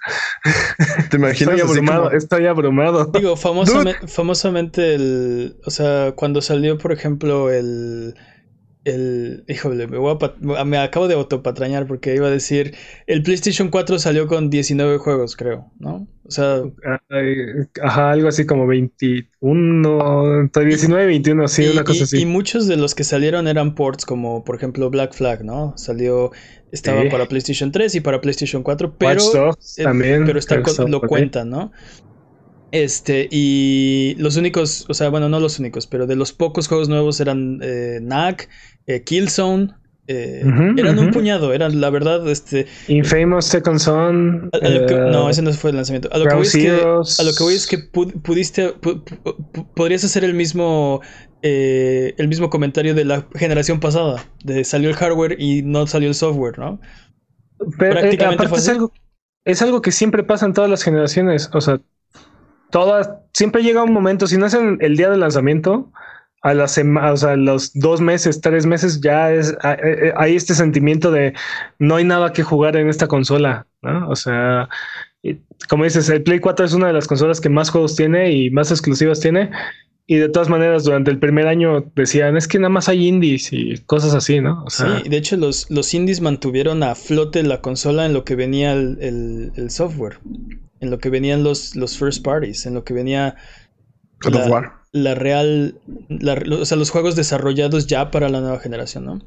[1.11, 1.55] ¿Te imaginas?
[1.55, 3.05] Estoy abrumado, estoy abrumado.
[3.07, 8.15] Digo, famosamente, famosamente el, o sea, cuando salió, por ejemplo, el,
[8.85, 9.45] el.
[9.49, 10.17] Híjole, me, voy
[10.57, 12.75] a me acabo de autopatrañar porque iba a decir.
[13.07, 16.07] El PlayStation 4 salió con 19 juegos, creo, ¿no?
[16.25, 16.63] O sea.
[17.83, 20.49] Ajá, algo así como 21.
[20.53, 22.21] 19, 21, sí, una cosa así.
[22.21, 25.75] Y muchos de los que salieron eran ports, como por ejemplo Black Flag, ¿no?
[25.77, 26.31] Salió.
[26.71, 29.51] Estaba para PlayStation 3 y para PlayStation 4, pero.
[29.77, 30.25] Eh, también.
[30.25, 31.71] Pero está, lo cuentan, ¿no?
[32.73, 36.89] Este, y los únicos, o sea, bueno, no los únicos, pero de los pocos juegos
[36.89, 38.49] nuevos eran eh, Knack,
[38.87, 39.75] eh, Killzone.
[40.09, 40.43] Eh,
[40.77, 42.67] eran un puñado, eran la verdad, este.
[42.89, 44.51] Infamous Second Son.
[44.51, 46.09] no, ese no fue el lanzamiento.
[46.13, 48.75] A lo, que voy, es que, a lo que voy es que pudiste.
[49.77, 51.03] podrías hacer el mismo.
[51.43, 54.25] el mismo comentario de la generación pasada.
[54.43, 56.81] De salió el hardware y no salió el software, ¿no?
[57.79, 58.93] Pero Prácticamente es algo,
[59.45, 61.49] es algo que siempre pasa en todas las generaciones.
[61.53, 61.81] O sea,
[62.73, 65.93] todas, siempre llega un momento, si no es el día del lanzamiento,
[66.41, 70.55] a las o sea, los dos meses, tres meses, ya es, eh, eh, hay este
[70.55, 71.35] sentimiento de
[71.79, 74.09] no hay nada que jugar en esta consola, ¿no?
[74.09, 74.69] O sea,
[75.69, 78.51] como dices, el Play 4 es una de las consolas que más juegos tiene y
[78.51, 79.51] más exclusivas tiene.
[80.09, 83.53] Y de todas maneras, durante el primer año decían, es que nada más hay indies
[83.53, 84.65] y cosas así, ¿no?
[84.69, 88.73] sí, de hecho los, los indies mantuvieron a flote la consola en lo que venía
[88.73, 90.19] el, el software
[90.83, 93.37] en lo que venían los, los first parties, en lo que venía
[94.93, 95.77] la, real,
[96.51, 99.21] o sea, los juegos desarrollados ya para la nueva generación, ¿no?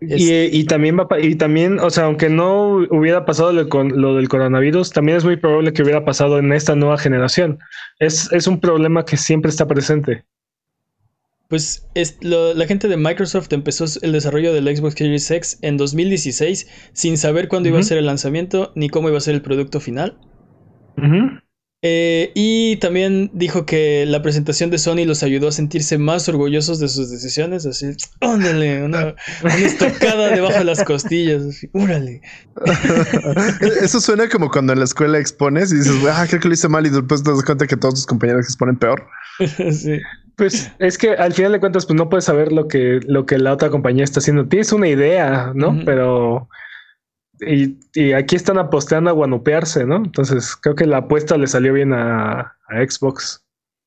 [0.00, 4.90] Y, también va y también, o sea, aunque no hubiera pasado lo, lo, del coronavirus,
[4.90, 7.58] también es muy probable que hubiera pasado en esta nueva generación.
[7.98, 10.24] Es, es un problema que siempre está presente.
[11.48, 16.68] Pues es, la gente de Microsoft empezó el desarrollo del Xbox Series X en 2016
[16.92, 19.80] sin saber cuándo iba a ser el lanzamiento ni cómo iba a ser el producto
[19.80, 20.18] final.
[21.82, 26.80] Eh, y también dijo que la presentación de Sony los ayudó a sentirse más orgullosos
[26.80, 27.66] de sus decisiones.
[27.66, 31.44] Así, óndale, una, estocada debajo de las costillas.
[31.44, 32.22] Así, úrale.
[33.82, 36.68] Eso suena como cuando en la escuela expones y dices, ah, creo que lo hice
[36.68, 39.06] mal y después te das cuenta que todos tus compañeros exponen peor.
[39.38, 40.00] sí.
[40.36, 43.38] Pues es que al final de cuentas, pues no puedes saber lo que, lo que
[43.38, 44.46] la otra compañía está haciendo.
[44.48, 45.78] Tienes una idea, ¿no?
[45.84, 46.48] Pero
[47.40, 49.96] y, aquí están apostando a guanupearse, ¿no?
[49.96, 53.42] Entonces creo que la apuesta le salió bien a, Xbox.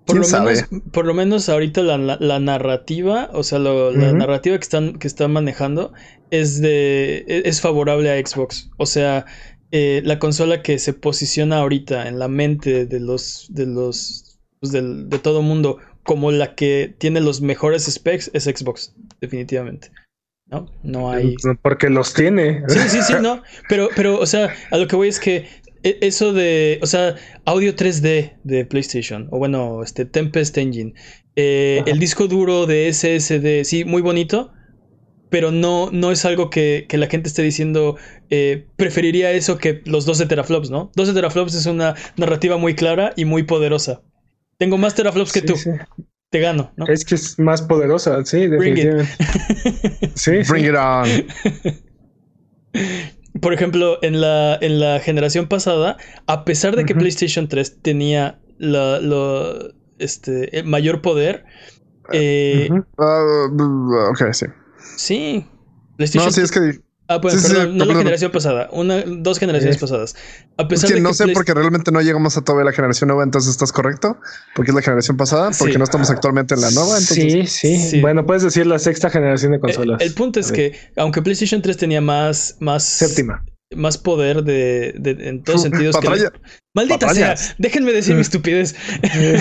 [0.05, 4.97] Por lo, menos, por lo menos ahorita la, narrativa, o sea, la narrativa que están,
[4.97, 5.93] que están manejando
[6.31, 8.71] es de e, es favorable a Xbox.
[8.77, 9.25] O sea,
[9.71, 14.71] eh, la consola que se posiciona ahorita en la mente de los de los pues,
[14.71, 19.91] de todo mundo como la que tiene los mejores specs es Xbox, definitivamente.
[20.51, 20.65] ¿No?
[20.81, 21.35] No hay.
[21.61, 22.63] Porque los tiene.
[22.67, 23.43] Sí, sí, sí, no.
[23.67, 25.45] Pero, pero, o sea, a lo que voy es que
[25.83, 30.93] e, eso de, o sea, audio 3D de PlayStation, o bueno, este Tempest Engine,
[31.35, 34.51] eh, el disco duro de SSD, sí, muy bonito,
[35.29, 37.97] pero no, no es algo que, la gente esté diciendo,
[38.29, 40.91] eh, preferiría eso que los 12 teraflops, ¿no?
[40.95, 44.01] 12 teraflops es una narrativa muy clara y muy poderosa.
[44.57, 45.53] Tengo más teraflops que tú.
[46.29, 46.85] Te gano, ¿no?
[46.87, 49.11] Es que es más poderosa, sí, definitivamente.
[50.15, 51.07] sí, Bring it on.
[53.41, 58.39] Por ejemplo, en la, en la generación pasada, a pesar de que PlayStation 3 tenía
[58.57, 58.99] la,
[59.97, 61.45] este, mayor poder,
[62.11, 64.45] eh, uh, ok, sí.
[64.97, 65.47] Sí.
[65.97, 66.79] PlayStation no, sí, es que
[67.11, 70.15] Ah, pues, perdón, no la generación pasada, una, dos generaciones pasadas.
[70.57, 73.23] A pesar es que no sé porque realmente no llegamos a todavía la generación nueva,
[73.23, 74.19] entonces estás correcto,
[74.53, 76.99] porque es la generación pasada, porque no estamos actualmente en la nueva.
[76.99, 80.01] Sí, sí, Bueno, puedes decir la sexta generación de eh, consolas.
[80.01, 83.43] El, punto es que, aunque PlayStation 3 tenía más, más séptima
[83.75, 85.95] más poder de, en todos sentidos.
[85.97, 86.29] Que
[86.79, 88.73] Maldita sea, déjenme decir mi estupidez.
[89.03, 89.37] Eh,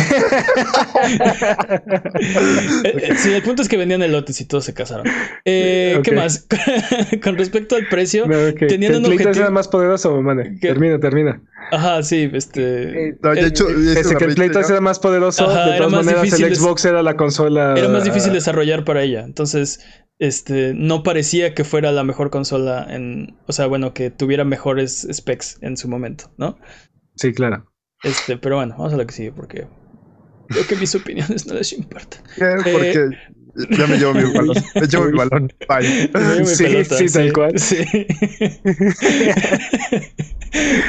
[2.84, 5.06] eh, sí, el punto es que vendían elotes y todos se casaron.
[5.44, 6.48] Eh, ¿Qué más?
[7.22, 8.24] Con respecto al precio,
[8.58, 9.30] tenían un objetivo.
[9.30, 10.20] era más poderoso,
[10.60, 11.40] Termina, termina.
[11.70, 12.60] Ajá, sí, este.
[12.60, 16.84] de hecho, pese que el Play 3 era más poderoso, de todas maneras el Xbox
[16.84, 17.74] era la consola.
[17.76, 19.22] Era más difícil desarrollar para ella.
[19.24, 19.80] Entonces,
[20.18, 25.06] este, no parecía que fuera la mejor consola en, o sea, bueno, que tuviera mejores
[25.12, 26.58] specs en su momento, ¿no?
[27.18, 27.70] Sí, claro.
[28.02, 29.66] Este, pero bueno, vamos a lo que sigue porque
[30.48, 32.22] creo que mis opiniones no les importan.
[32.36, 33.10] Porque eh,
[33.70, 35.52] ya me llevo mi balón, me llevo mi balón.
[35.68, 36.46] Bye.
[36.46, 37.58] Sí, sí, tal cual.
[37.58, 37.78] Sí.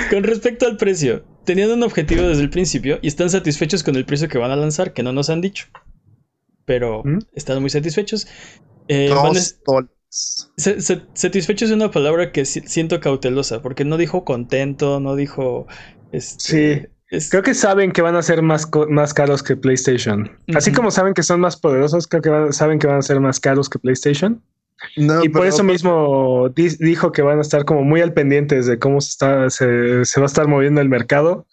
[0.10, 4.06] con respecto al precio, tenían un objetivo desde el principio y están satisfechos con el
[4.06, 5.68] precio que van a lanzar, que no nos han dicho.
[6.66, 7.20] Pero ¿Mm?
[7.34, 8.28] están muy satisfechos.
[8.88, 9.12] Eh,
[11.14, 15.68] satisfecho es una palabra que siento cautelosa, porque no dijo contento, no dijo.
[16.12, 17.30] Este, sí.
[17.32, 20.32] Creo que saben que van a ser más, más caros que PlayStation.
[20.56, 23.40] Así como saben que son más poderosos, creo que saben que van a ser más
[23.40, 24.44] caros que PlayStation.
[24.96, 29.02] y por eso mismo dijo que van a estar como muy al pendientes de cómo
[29.02, 31.48] se, está, se, va a estar moviendo el mercado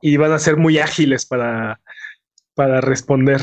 [0.00, 1.80] y van a ser muy ágiles para,
[2.54, 3.42] para responder.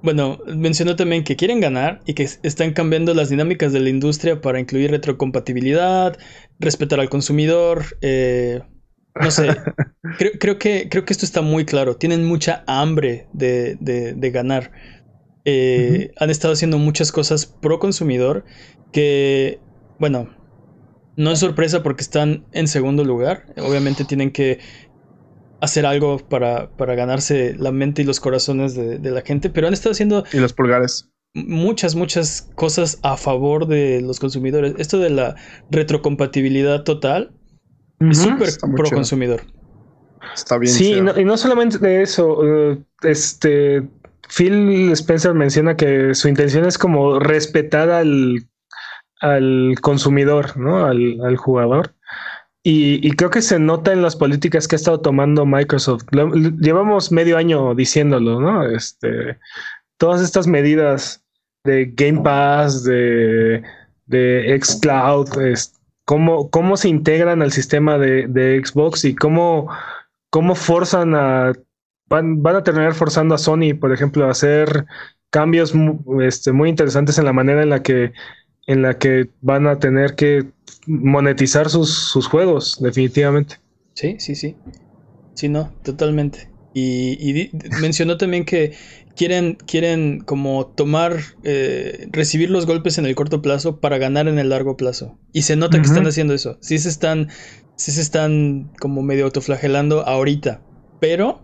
[0.00, 4.40] Bueno, mencionó también que quieren ganar y que están cambiando las dinámicas de la industria
[4.40, 6.16] para incluir retrocompatibilidad,
[6.60, 7.84] respetar al consumidor.
[8.00, 8.60] Eh,
[9.20, 9.48] no sé,
[10.38, 11.96] creo, que, creo que esto está muy claro.
[11.96, 14.70] Tienen mucha hambre de, ganar.
[15.44, 18.44] Eh, han estado haciendo muchas cosas pro consumidor
[18.92, 19.58] que,
[19.98, 20.28] bueno,
[21.16, 23.46] no es sorpresa porque están en segundo lugar.
[23.56, 24.60] Obviamente tienen que
[25.60, 29.72] hacer algo para, para ganarse la mente y los corazones de, la gente, pero han
[29.72, 30.24] estado haciendo...
[30.32, 31.10] Y los pulgares.
[31.34, 34.74] Muchas, muchas cosas a favor de los consumidores.
[34.78, 35.36] Esto de la
[35.70, 37.32] retrocompatibilidad total
[38.00, 39.42] es súper pro consumidor.
[40.34, 40.72] Está bien.
[40.72, 42.40] Sí, y no, solamente de eso.
[42.44, 43.88] Eh, este
[44.28, 48.48] Phil Spencer menciona que su intención es como respetar al,
[49.20, 50.84] al consumidor, ¿no?
[50.84, 51.94] Al, al jugador.
[52.64, 56.04] Y, creo que se nota en las políticas que ha estado tomando Microsoft.
[56.60, 58.66] llevamos medio año diciéndolo, ¿no?
[58.66, 59.38] Este,
[59.96, 61.24] todas estas medidas
[61.64, 63.62] de Game Pass, de,
[64.06, 65.28] de Xcloud,
[66.04, 69.68] cómo, cómo se integran al sistema de, Xbox y cómo,
[70.30, 71.52] cómo forzan a.
[72.10, 74.86] Van, van, a terminar forzando a Sony, por ejemplo, a hacer
[75.30, 75.74] cambios
[76.22, 78.12] este, muy interesantes en la manera en la que
[78.68, 80.44] en la que van a tener que
[80.86, 83.56] monetizar sus, juegos, definitivamente.
[83.94, 84.56] Sí, sí, sí.
[85.34, 86.50] Sí, no, totalmente.
[86.74, 87.50] Y,
[87.80, 88.74] mencionó también que
[89.16, 94.38] quieren, quieren como tomar, eh, recibir los golpes en el corto plazo para ganar en
[94.38, 95.18] el largo plazo.
[95.32, 96.58] Y se nota que están haciendo eso.
[96.60, 97.28] Sí se están,
[97.76, 100.60] sí se están como medio autoflagelando ahorita.
[101.00, 101.40] Pero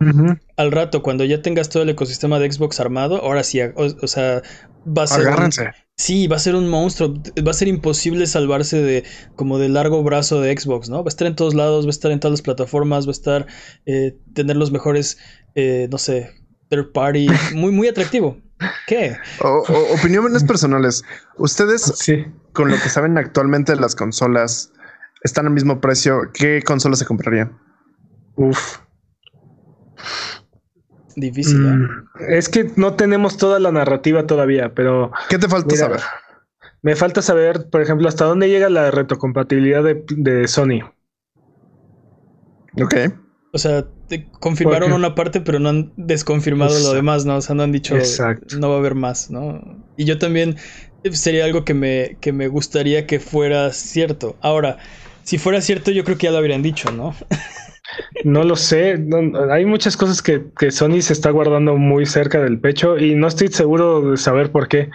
[0.56, 4.42] al rato, cuando ya tengas todo el ecosistema de Xbox armado, ahora sí, o, sea,
[4.86, 5.22] va a ser.
[5.22, 5.70] Agárrense.
[5.96, 7.14] Sí, va a ser un monstruo.
[7.46, 9.04] Va a ser imposible salvarse de
[9.36, 10.98] como del largo brazo de Xbox, ¿no?
[10.98, 13.12] Va a estar en todos lados, va a estar en todas las plataformas, va a
[13.12, 13.46] estar
[13.86, 15.18] eh, tener los mejores,
[15.54, 16.32] eh, no sé,
[16.68, 18.38] third party, muy, muy atractivo.
[18.86, 19.16] ¿Qué?
[19.40, 21.02] opiniones personales.
[21.36, 21.92] Ustedes,
[22.52, 24.72] con lo que saben actualmente de las consolas,
[25.22, 26.30] están al mismo precio.
[26.32, 27.58] ¿Qué consola se comprarían?
[28.36, 28.78] Uf.
[31.16, 31.64] Difícil.
[31.64, 31.68] ¿eh?
[31.68, 35.12] Mm, es que no tenemos toda la narrativa todavía, pero.
[35.28, 36.00] ¿Qué te falta saber?
[36.82, 40.80] Me falta saber, por ejemplo, hasta dónde llega la retrocompatibilidad de, Sony.
[42.80, 42.94] Ok.
[43.52, 43.86] O sea,
[44.40, 47.36] confirmaron una parte, pero no han desconfirmado lo demás, ¿no?
[47.36, 47.94] O sea, no han dicho
[48.58, 49.62] no va a haber más, ¿no?
[49.96, 50.56] Y yo también
[51.04, 54.36] eh, sería algo que me, que me gustaría que fuera cierto.
[54.42, 54.78] Ahora,
[55.22, 57.14] si fuera cierto, yo creo que ya lo habrían dicho, ¿no?
[58.24, 58.98] No lo sé.
[59.50, 63.28] hay muchas cosas que, que, Sony se está guardando muy cerca del pecho y no
[63.28, 64.90] estoy seguro de saber por qué.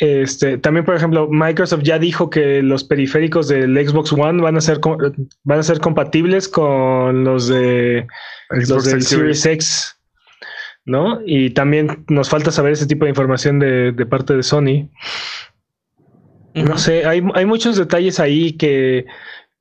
[0.00, 4.62] Este, también, por ejemplo, Microsoft ya dijo que los periféricos del Xbox One van a
[4.62, 4.80] ser,
[5.44, 8.06] van a ser compatibles con los de
[8.48, 9.98] los del Series X,
[10.86, 11.20] ¿no?
[11.26, 14.88] Y también nos falta saber ese tipo de información de, de parte de Sony.
[16.54, 19.04] No sé, hay, hay, muchos detalles ahí que,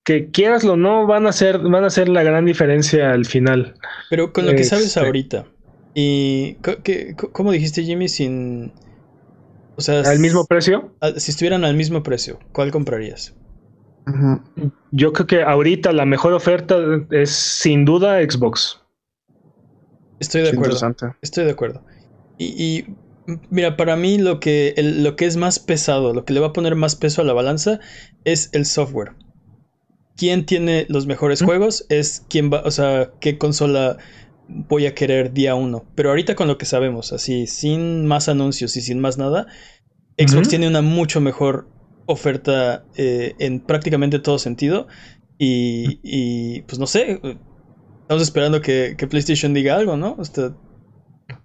[0.10, 3.76] que quieraslo o no van a ser van a ser la gran diferencia al final.
[4.10, 5.46] Pero con lo que sabes este ahorita
[5.94, 6.58] y
[7.32, 8.74] ¿cómo dijiste Jimmy sin
[9.76, 10.96] o sea, ¿Al mismo precio?
[11.18, 13.36] Si estuvieran al mismo precio, ¿cuál comprarías?
[14.90, 16.76] Yo creo que ahorita la mejor oferta
[17.12, 18.82] es sin duda Xbox.
[20.20, 20.96] Estoy de acuerdo.
[21.22, 21.84] Estoy de acuerdo.
[22.40, 22.86] Y,
[23.52, 26.54] mira, para mí lo que, lo que es más pesado, lo que le va a
[26.54, 27.80] poner más peso a la balanza
[28.26, 29.14] es el software.
[30.20, 31.86] ¿Quién tiene los mejores juegos?
[31.88, 33.96] Es quién va, o sea, qué consola
[34.50, 35.86] voy a querer día uno.
[35.96, 39.48] Pero ahorita con lo que sabemos, así, sin más anuncios y sin más nada,
[40.18, 41.70] Xbox tiene una mucho mejor
[42.06, 44.88] oferta eh, en prácticamente todo sentido.
[45.38, 47.22] Y, pues no sé,
[48.02, 50.18] estamos esperando que, PlayStation diga algo, ¿no?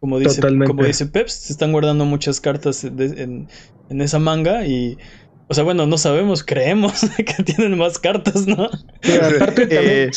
[0.01, 3.47] como, dice, como dice Peps, se están guardando muchas cartas en,
[3.89, 4.99] esa manga y...
[5.49, 8.65] O sea, bueno, no sabemos, creemos que tienen más cartas, ¿no?
[9.37, 10.11] aparte eh,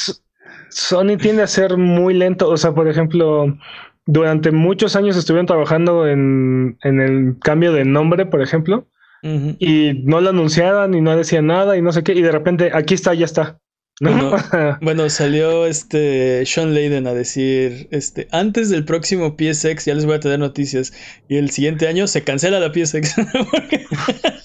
[0.70, 2.50] Sony tiende a ser muy lento.
[2.50, 3.58] O sea, por ejemplo,
[4.06, 8.88] durante muchos años estuvieron trabajando en, en el cambio de nombre, por ejemplo,
[9.24, 12.72] y no lo anunciaban y no decían nada y no sé qué, y de repente
[12.74, 13.60] aquí está, ya está.
[14.82, 20.16] Bueno, salió este Sean Layden a decir, este, antes del próximo PSX ya les voy
[20.16, 20.94] a tener noticias
[21.28, 23.16] y el siguiente año se cancela la PSX.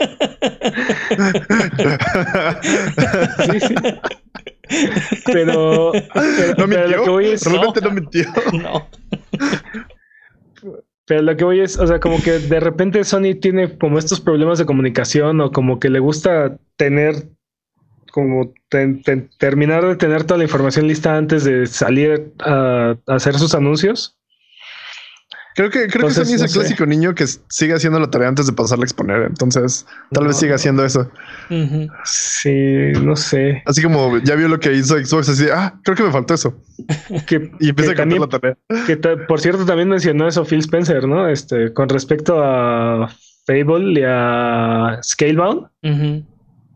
[3.50, 3.74] sí, sí.
[5.26, 5.92] Pero,
[6.58, 7.04] no mintió.
[7.04, 8.24] Realmente no, mintió.
[8.52, 8.88] No.
[11.06, 14.20] Pero lo que voy es, o sea, como que de repente Sony tiene como estos
[14.20, 17.28] problemas de comunicación o como que le gusta tener,
[18.12, 18.52] como
[19.38, 24.16] terminar de tener toda la información lista antes de salir a hacer sus anuncios.
[25.55, 28.47] Creo que, creo que Sony es el clásico niño que sigue haciendo la tarea antes
[28.47, 29.23] de pasarle a exponer.
[29.23, 31.11] Entonces, tal vez siga haciendo eso.
[32.05, 33.62] Sí, no sé.
[33.67, 36.57] Así como ya vio lo que hizo Xbox, así, ah, creo que me faltó eso.
[37.61, 38.57] y empieza a cambiar la tarea.
[38.87, 41.29] Que por cierto, también mencionó eso Phil Spencer, ¿no?
[41.29, 43.09] Este, con respecto a
[43.47, 45.67] Fable y a Scalebound.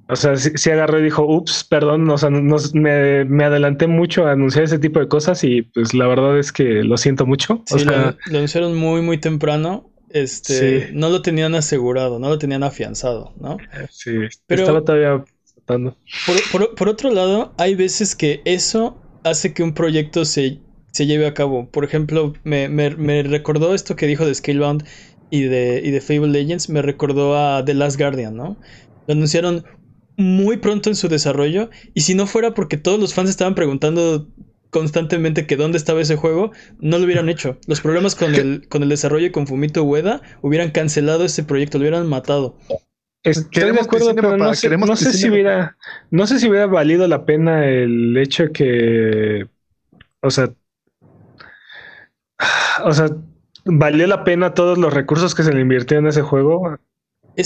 [0.09, 4.64] O sea, sí, agarró y dijo, ups, perdón, o sea, me, adelanté mucho a anunciar
[4.64, 7.62] ese tipo de cosas y pues la verdad es que lo siento mucho.
[7.66, 9.90] Sí, lo, anunciaron muy, muy temprano.
[10.11, 13.59] Este, no lo tenían asegurado, no lo tenían afianzado, ¿no?
[13.90, 14.12] Sí,
[14.47, 15.25] pero estaba todavía
[15.66, 20.61] por, por, otro lado, hay veces que eso hace que un proyecto se,
[20.92, 21.69] se lleve a cabo.
[21.69, 24.85] Por ejemplo, me, me, me recordó esto que dijo de Scalebound
[25.31, 28.57] y de, y de Fable Legends, me recordó a The Last Guardian, ¿no?
[29.09, 29.64] Lo anunciaron
[30.16, 31.70] muy pronto en su desarrollo.
[31.94, 34.29] Y si no fuera porque todos los fans estaban preguntando
[34.70, 37.59] constantemente que dónde estaba ese juego, no lo hubieran hecho.
[37.66, 41.79] Los problemas con el, con el desarrollo y con Fumito Ueda hubieran cancelado ese proyecto,
[41.79, 42.59] lo hubieran matado.
[43.22, 45.76] Estoy de acuerdo, pero no sé, no sé si hubiera,
[46.11, 49.48] no sé si hubiera valido la pena el hecho que,
[50.20, 50.52] o sea,
[52.85, 53.09] o sea,
[53.64, 56.78] valió la pena todos los recursos que se le invirtieron en ese juego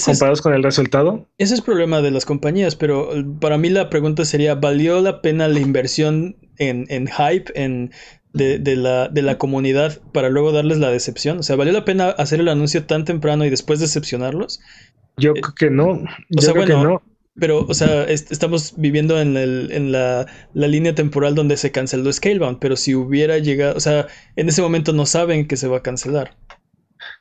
[0.04, 1.28] comparados con el resultado.
[1.38, 3.10] Ese es problema de las compañías, pero
[3.40, 7.90] para mí la pregunta sería, ¿valió la pena la inversión en, hype, en,
[8.32, 11.38] de, la, de la comunidad para luego darles la decepción?
[11.38, 14.60] O sea, ¿valió la pena hacer el anuncio tan temprano y después decepcionarlos?
[15.16, 16.02] Yo creo que no.
[16.30, 17.02] Yo creo que no.
[17.38, 22.12] Pero, o sea, estamos viviendo en, el, en la, la, línea temporal donde se canceló
[22.12, 25.78] Scalebound, pero si hubiera llegado, o sea, en ese momento no saben que se va
[25.78, 26.36] a cancelar.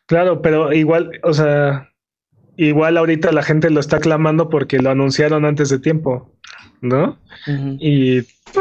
[0.08, 1.89] Claro, pero igual, o sea,
[2.68, 6.30] igual ahorita la gente lo está clamando porque lo anunciaron antes de tiempo,
[6.82, 7.18] ¿no?
[7.80, 8.20] y,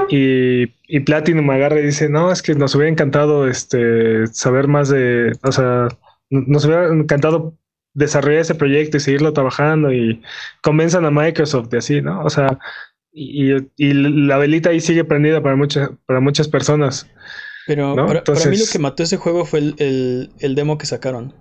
[0.08, 4.88] y, y, Platinum agarra y dice, no, es que nos hubiera encantado este saber más
[4.88, 5.88] de, o sea,
[6.30, 7.56] nos hubiera encantado
[7.94, 10.22] desarrollar ese proyecto y seguirlo trabajando y
[10.62, 12.22] convenzan a Microsoft y así, ¿no?
[12.22, 12.58] O sea,
[13.12, 17.10] y, y la velita ahí sigue prendida para muchas, para muchas personas.
[17.66, 21.34] Pero para, mí lo que mató ese juego fue el, el demo que sacaron.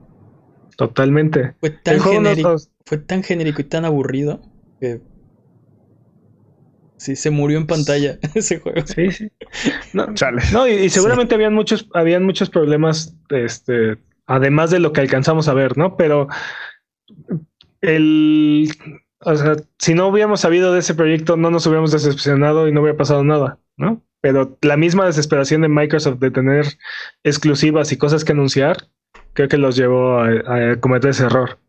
[0.77, 1.55] Totalmente.
[1.59, 2.55] Fue tan, genérico,
[2.85, 4.41] fue tan genérico y tan aburrido
[4.79, 5.01] que
[6.97, 8.85] sí, se murió en pantalla ese juego.
[8.85, 9.31] Sí, sí.
[9.93, 10.07] No,
[10.53, 13.97] no y, seguramente habían muchos, habían muchos problemas, este,
[14.27, 15.97] además de lo que alcanzamos a ver, ¿no?
[15.97, 16.27] Pero
[17.81, 18.69] el,
[19.21, 22.81] o sea, si no hubiéramos sabido de ese proyecto, no nos hubiéramos decepcionado y no
[22.81, 24.03] hubiera pasado nada, ¿no?
[24.21, 26.65] Pero la misma desesperación de Microsoft de tener
[27.23, 28.77] exclusivas y cosas que anunciar,
[29.37, 31.59] creo que los llevó a, cometer ese error.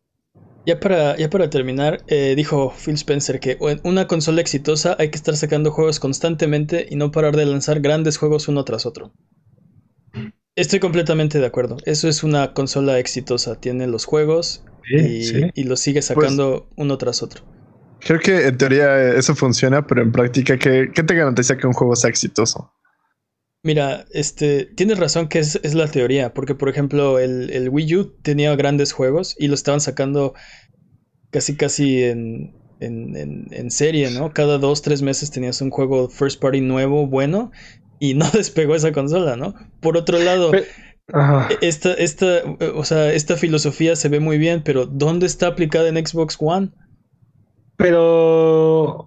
[0.64, 5.16] Ya para, ya para terminar, eh, dijo Phil Spencer que una consola exitosa hay que
[5.16, 9.12] estar sacando juegos constantemente y no parar de lanzar grandes juegos uno tras otro.
[10.56, 11.76] Estoy completamente de acuerdo.
[11.84, 13.60] Eso es una consola exitosa.
[13.60, 17.44] Tiene los juegos y, los sigue pues sacando uno tras otro.
[18.00, 21.94] Creo que en teoría eso funciona, pero en práctica, ¿qué, te garantiza que un juego
[21.96, 22.72] sea exitoso?
[23.62, 28.54] Mira, este, tienes razón que es, la teoría, porque por ejemplo el, Wii U tenía
[28.54, 30.34] grandes juegos y lo estaban sacando
[31.30, 34.32] casi casi en, en, serie, ¿no?
[34.32, 37.50] Cada dos, tres meses tenías un juego first party nuevo, bueno,
[37.98, 39.54] y no despegó esa consola, ¿no?
[39.80, 40.52] Por otro lado,
[41.61, 42.42] esta, esta,
[42.74, 46.70] o sea, esta filosofía se ve muy bien, pero ¿dónde está aplicada en Xbox One?
[47.76, 49.06] Pero,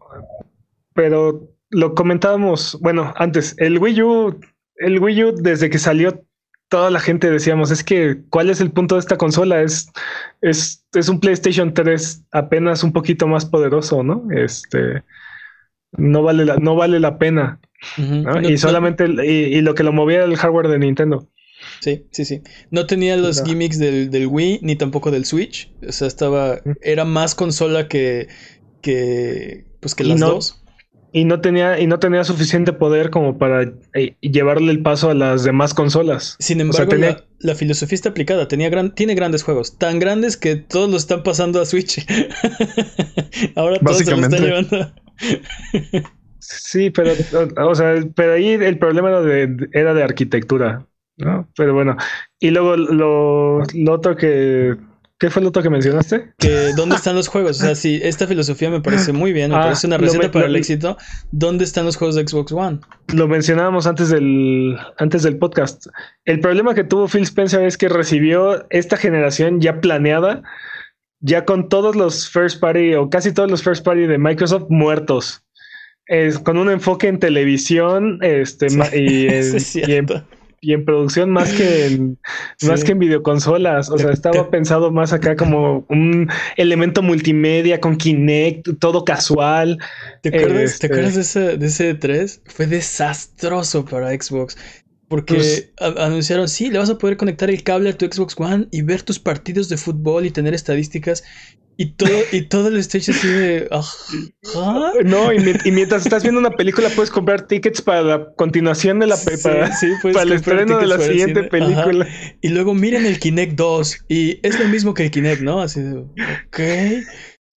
[0.94, 4.40] pero lo comentábamos, bueno, antes, el Wii U,
[4.76, 6.24] el Wii U desde que salió,
[6.70, 9.62] toda la gente decíamos, es que, ¿cuál es el punto de esta consola?
[9.62, 9.92] Es,
[10.42, 14.28] es, es un PlayStation 3 apenas un poquito más poderoso, ¿no?
[14.32, 15.04] Este,
[15.92, 17.60] no vale la, no vale la pena.
[18.44, 21.28] y solamente, y, lo que lo movía era el hardware de Nintendo.
[21.80, 22.42] Sí, sí, sí.
[22.70, 25.72] No tenía los gimmicks del, del, Wii ni tampoco del Switch.
[25.88, 26.62] O sea, estaba.
[26.82, 28.30] Era más consola que,
[28.82, 30.61] que pues que las dos.
[31.14, 35.14] Y no tenía, y no tenía suficiente poder como para eh, llevarle el paso a
[35.14, 36.38] las demás consolas.
[36.40, 36.94] Sin embargo,
[37.40, 38.48] la, filosofía está aplicada.
[38.48, 39.78] Tenía gran, tiene grandes juegos.
[39.78, 42.06] Tan grandes que todos los están pasando a Switch.
[43.56, 44.94] Ahora todos se lo están llevando.
[46.40, 47.12] sí, pero,
[47.58, 50.88] o sea, pero ahí el problema era de, era de arquitectura.
[51.18, 51.50] ¿no?
[51.58, 51.98] Pero bueno.
[52.40, 54.78] Y luego lo, lo otro que
[55.22, 56.34] ¿Qué fue lo otro que mencionaste?
[56.40, 57.62] Que dónde están los juegos.
[57.62, 60.48] O sea, sí, esta filosofía me parece muy bien, me ah, parece una receta para
[60.48, 60.98] el éxito.
[61.32, 62.80] ¿Dónde están los juegos de Xbox One?
[63.14, 65.86] Lo mencionábamos antes del, antes del podcast.
[66.26, 70.42] El problema que tuvo Phil Spencer es que recibió esta generación ya planeada,
[71.20, 75.44] ya con todos los first party o casi todos los first party de Microsoft muertos.
[76.08, 79.58] Es, con un enfoque en televisión este, y, en,
[79.88, 80.08] y en
[80.86, 82.20] producción más que en,
[82.68, 83.90] más que en videoconsolas.
[83.90, 89.80] O sea, estaba pensado más acá como un elemento multimedia con Kinect, todo casual.
[90.22, 92.42] ¿Te acuerdas, ¿te acuerdas de, ese, de ese 3?
[92.46, 94.58] Fue desastroso para Xbox.
[95.12, 98.70] Porque pues anunciaron, sí, le vas a poder conectar el cable a tu Xbox One
[98.72, 101.26] y ver tus partidos de fútbol y tener estadísticas.
[101.76, 103.68] Y todo, y todo el stage así de.
[105.04, 109.18] No, y, mientras estás viendo una película, puedes comprar tickets para la continuación de la
[109.44, 112.08] para, sí, para el estreno de la siguiente película.
[112.40, 114.06] Y luego miren el Kinect 2.
[114.08, 115.60] Y es lo mismo que el Kinect, ¿no?
[115.60, 115.98] Así de.
[115.98, 116.60] Ok.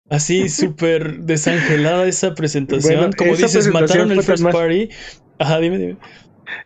[0.09, 3.11] Así súper desangelada esa presentación.
[3.11, 4.89] Como dices, mataron el first party.
[5.37, 5.97] Ajá, dime, dime.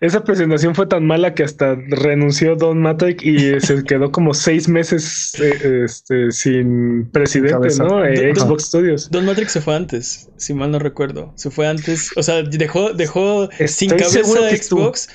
[0.01, 4.67] Esa presentación fue tan mala que hasta renunció Don Matrix y se quedó como seis
[4.67, 8.05] meses eh, este, sin presidente, ¿no?
[8.05, 9.09] Eh, Xbox Studios.
[9.11, 11.33] Don Matrix se fue antes, si mal no recuerdo.
[11.35, 15.09] Se fue antes, o sea, dejó, dejó sin cabeza Xbox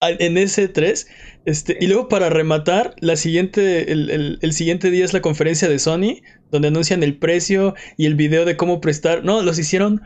[0.00, 1.06] en ese 3.
[1.44, 5.78] Este, y luego para rematar, la siguiente, el, el, siguiente día es la conferencia de
[5.78, 9.24] Sony, donde anuncian el precio y el video de cómo prestar.
[9.24, 10.02] No, los hicieron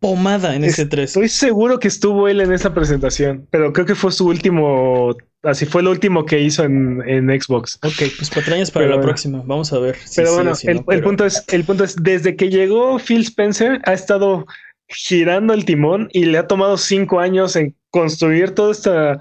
[0.00, 1.10] pomada en ese 3.
[1.10, 5.66] Estoy seguro que estuvo él en esa presentación, pero creo que fue su último, así
[5.66, 7.78] fue lo último que hizo en, Xbox.
[7.82, 9.96] Ok, pues patrañas para la próxima, vamos a ver.
[10.16, 14.46] pero bueno, el, punto es, el punto es, desde que llegó Phil Spencer ha estado
[14.88, 19.18] girando el timón y le ha tomado cinco años en construir todo esta,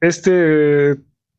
[0.00, 0.96] este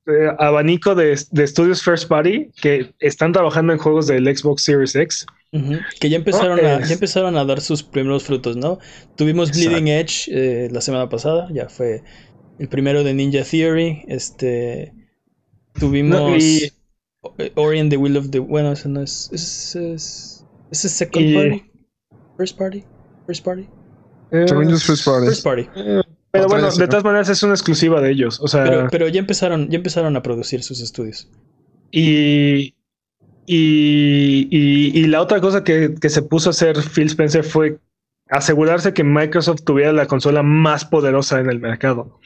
[0.07, 4.95] eh, abanico de, de estudios first party que están trabajando en juegos del Xbox Series
[4.95, 5.25] X.
[5.99, 8.79] Que ya empezaron, a, ya empezaron a dar sus primeros frutos, ¿no?
[9.15, 12.03] Tuvimos Bleeding Edge eh, la semana pasada, ya fue
[12.59, 14.03] el primero de Ninja Theory.
[14.07, 14.93] Este.
[15.79, 16.43] Tuvimos.
[17.55, 18.39] Ori and the Will of the.
[18.39, 19.29] Bueno, ese no es.
[19.31, 20.45] Ese es.
[20.71, 21.71] Es Second Party.
[22.37, 22.83] First Party.
[23.25, 23.69] First Party.
[24.31, 25.27] Eh, first Party.
[25.27, 25.69] First Party.
[25.75, 26.01] Eh,
[26.37, 28.39] pero bueno, de todas maneras es una exclusiva de ellos.
[28.41, 28.63] O sea.
[28.63, 31.29] Pero, pero ya empezaron, ya empezaron a producir sus estudios.
[31.91, 32.73] Y
[33.49, 37.79] y, y, la otra cosa que, se puso a hacer Phil Spencer fue
[38.29, 42.19] asegurarse que Microsoft tuviera la consola más poderosa en el mercado.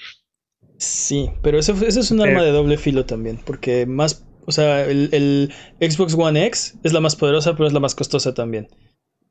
[0.77, 2.45] Sí, pero eso, es un arma eh.
[2.45, 7.15] de doble filo también, porque más, o sea, el, Xbox One X es la más
[7.15, 8.67] poderosa, pero es la más costosa también.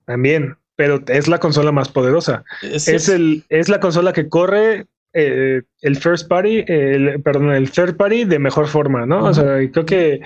[0.06, 2.44] También, pero es la consola más poderosa.
[2.62, 7.96] Es, el, es la consola que corre eh, el first party, el, perdón, el third
[7.96, 9.24] party de mejor forma, ¿no?
[9.24, 10.20] O sea, creo que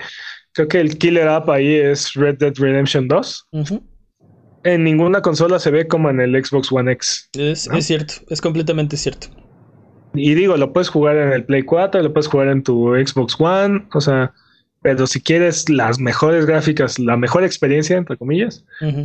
[0.53, 3.49] creo que el killer app ahí es Red Dead Redemption 2.
[4.63, 7.29] En ninguna consola se ve como en el Xbox One X.
[7.33, 9.27] Es, es cierto, es completamente cierto.
[10.13, 13.35] Y digo, lo puedes jugar en el Play 4, lo puedes jugar en tu Xbox
[13.37, 14.33] One, o sea,
[14.85, 18.63] pero si quieres las mejores gráficas, la mejor experiencia, entre comillas,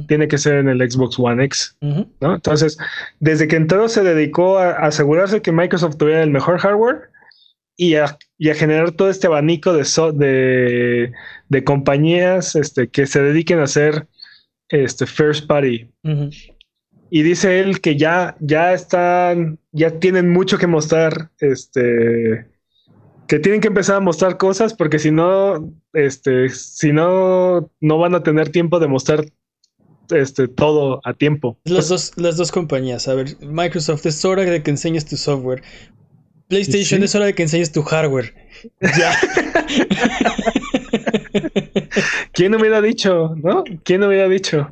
[0.08, 2.34] tiene que ser en el Xbox One X, ¿no?
[2.34, 2.76] Entonces,
[3.18, 7.08] desde que entró se dedicó a asegurarse que Microsoft tuviera el mejor hardware
[7.78, 11.12] y a, generar todo este abanico de,
[11.48, 14.06] de, compañías este, que se dediquen a hacer
[14.68, 15.88] este first party.
[17.08, 22.49] Y dice él que ya, ya están, ya tienen mucho que mostrar, este,
[23.30, 28.16] que tienen que empezar a mostrar cosas porque si no, este, si no, no van
[28.16, 29.24] a tener tiempo de mostrar
[30.10, 31.56] este, todo a tiempo.
[31.62, 35.62] Las dos, las dos compañías, a ver, Microsoft es hora de que enseñes tu software.
[36.48, 38.34] PlayStation es hora de que enseñes tu hardware.
[38.98, 39.12] Ya.
[42.32, 43.36] ¿Quién hubiera dicho?
[43.36, 43.62] ¿No?
[43.84, 44.68] ¿Quién hubiera dicho?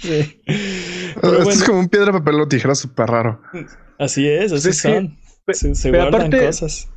[0.00, 0.40] Sí.
[1.16, 3.42] Esto es como un piedra, papel o tijera súper raro.
[3.98, 5.18] Así es, así son.
[5.52, 6.88] se, guardan cosas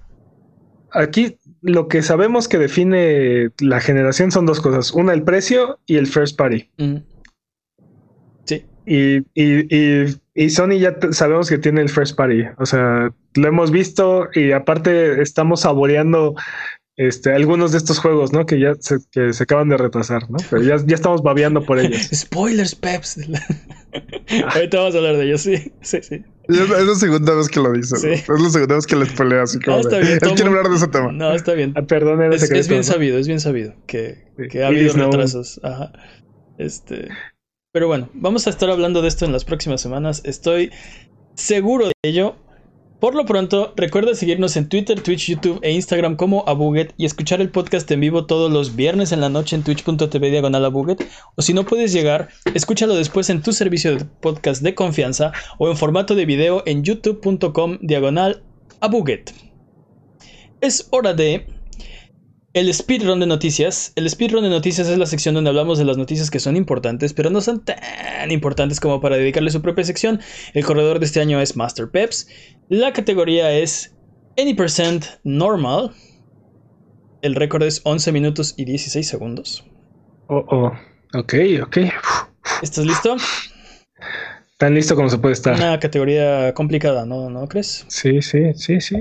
[0.93, 4.91] aquí lo que sabemos que define la generación son dos cosas.
[4.91, 6.69] Una, el precio y el first party.
[8.45, 8.65] Sí.
[8.85, 12.43] Y, y, y, Sony ya sabemos que tiene el first party.
[12.57, 16.35] O sea, lo hemos visto y aparte estamos saboreando
[16.99, 18.45] este, algunos de estos juegos, ¿no?
[18.45, 20.37] Que ya se, que se acaban de retrasar, ¿no?
[20.49, 22.09] Pero ya, ya estamos babeando por ellos.
[22.13, 23.17] Spoilers, Peps.
[24.53, 26.23] Ahorita vamos a hablar de ellos, sí, sí, sí.
[26.49, 27.95] Es la segunda vez que lo dice.
[28.13, 29.77] Es la segunda vez que le pelea así como.
[29.77, 31.11] No, está bien, él quiere hablar de ese tema.
[31.11, 31.73] No, está bien.
[31.75, 35.59] Ah, perdón, es, es, bien sabido, es bien sabido que, que ha habido retrasos.
[35.63, 35.91] Ajá.
[36.57, 37.09] Este.
[37.71, 40.21] Pero bueno, vamos a estar hablando de esto en las próximas semanas.
[40.25, 40.71] Estoy
[41.35, 42.35] seguro de ello.
[42.99, 47.39] Por lo pronto, recuerda seguirnos en Twitter, Twitch, YouTube e Instagram como Abuget y escuchar
[47.39, 51.07] el podcast en vivo todos los viernes en la noche en twitch.tv diagonal Abuget.
[51.35, 55.69] O si no puedes llegar, escúchalo después en tu servicio de podcast de confianza o
[55.69, 58.43] en formato de video en youtube.com diagonal
[58.81, 59.33] Abuget.
[60.59, 61.47] Es hora de
[62.53, 63.93] el speedrun de noticias.
[63.95, 67.13] El speedrun de noticias es la sección donde hablamos de las noticias que son importantes,
[67.13, 70.19] pero no son tan importantes como para dedicarle su propia sección.
[70.53, 72.27] El corredor de este año es Master Peps.
[72.69, 73.95] La categoría es
[74.37, 75.91] Any Percent Normal.
[77.23, 79.65] El récord es 11 minutos y 16 segundos.
[80.27, 80.71] Oh, oh.
[81.17, 81.77] Ok, ok.
[82.61, 83.17] ¿Estás listo?
[84.57, 85.55] Tan listo como se puede estar.
[85.55, 87.85] Una categoría complicada, ¿no, ¿No crees?
[87.87, 88.97] Sí, sí, sí, sí.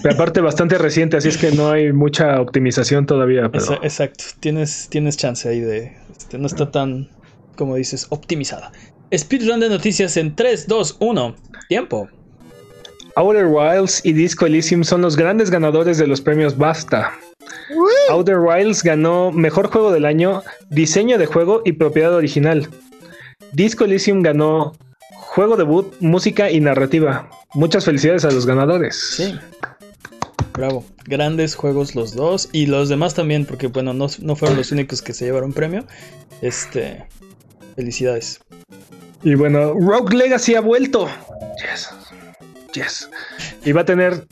[0.00, 3.50] Pero aparte bastante reciente, así es que no hay mucha optimización todavía.
[3.82, 5.96] Exacto, tienes, tienes chance ahí de...
[6.16, 7.08] Este, no está tan,
[7.56, 8.70] como dices, optimizada.
[9.12, 11.36] Speedrun de noticias en 3, 2, 1.
[11.68, 12.08] Tiempo.
[13.16, 17.12] Outer Wilds y Disco Elysium son los grandes ganadores de los premios BAFTA.
[18.10, 22.68] Outer Wilds ganó Mejor Juego del Año, Diseño de Juego y Propiedad Original.
[23.52, 24.72] Disco Elysium ganó
[25.12, 27.30] Juego Debut, Música y Narrativa.
[27.54, 29.14] Muchas felicidades a los ganadores.
[29.16, 29.38] Sí.
[30.52, 30.84] Bravo.
[31.04, 32.48] Grandes juegos los dos.
[32.52, 35.84] Y los demás también, porque bueno, no, fueron los únicos que se llevaron premio.
[36.42, 37.04] Este.
[37.76, 38.40] Felicidades.
[39.22, 41.08] Y bueno, Rogue Legacy ha vuelto.
[41.60, 41.90] Yes.
[42.74, 43.08] Yes.
[43.64, 44.26] Y va a tener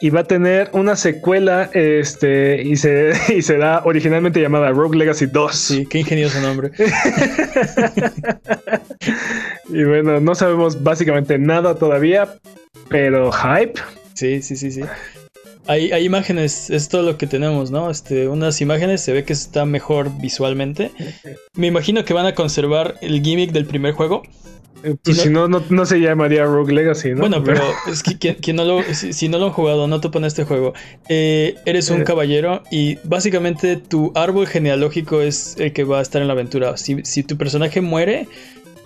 [0.00, 5.26] y va a tener una secuela este y se y será originalmente llamada Rogue Legacy
[5.26, 5.56] 2.
[5.56, 6.70] Sí, qué ingenioso nombre.
[9.68, 12.28] y bueno, no sabemos básicamente nada todavía,
[12.88, 13.80] pero hype.
[14.14, 14.82] Sí, sí, sí, sí.
[15.66, 17.90] Hay, hay imágenes, es todo lo que tenemos, ¿no?
[17.90, 20.92] Este, unas imágenes se ve que está mejor visualmente.
[21.54, 24.22] Me imagino que van a conservar el gimmick del primer juego.
[24.82, 27.20] Eh, pues si, no, no, se llamaría Rogue Legacy, ¿no?
[27.20, 30.74] Bueno, pero es que no lo, si, no lo han jugado, no topan este juego.
[31.08, 32.04] Eh, eres un eh.
[32.04, 36.76] caballero y básicamente tu árbol genealógico es el que va a estar en la aventura.
[36.76, 38.28] Si, si tu personaje muere,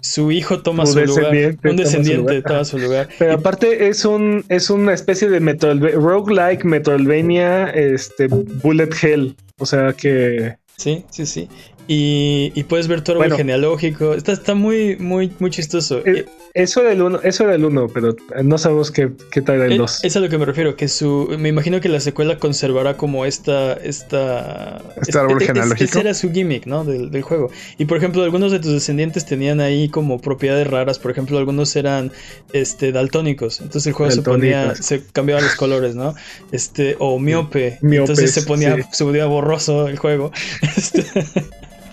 [0.00, 1.56] su hijo toma su lugar.
[1.64, 3.08] Un descendiente toma su lugar.
[3.18, 9.36] Pero aparte es un es una especie de roguelike Metroidvania este bullet hell.
[9.58, 11.48] O sea que Sí, sí, sí.
[11.88, 14.14] Y, puedes ver todo el genealógico.
[14.14, 15.98] Está, está muy, muy, muy chistoso.
[16.06, 19.62] Eh, eso era el uno, eso era el uno, pero no sabemos qué, qué tal
[19.62, 20.04] el 2.
[20.04, 21.34] Eh, es a lo que me refiero, que su.
[21.38, 23.72] Me imagino que la secuela conservará como esta.
[23.74, 25.84] esta este árbol genealógico.
[25.84, 26.84] Ese era su gimmick, ¿no?
[26.84, 27.50] Del, del, juego.
[27.78, 30.98] Y por ejemplo, algunos de tus descendientes tenían ahí como propiedades raras.
[30.98, 32.12] Por ejemplo, algunos eran
[32.52, 33.60] este daltónicos.
[33.60, 34.74] Entonces el juego se ponía.
[34.74, 36.14] Se cambiaban los colores, ¿no?
[36.52, 36.96] Este.
[36.98, 37.78] O miope.
[37.80, 38.76] entonces se ponía.
[38.92, 40.30] Se ponía borroso el juego.
[40.82, 41.04] Este,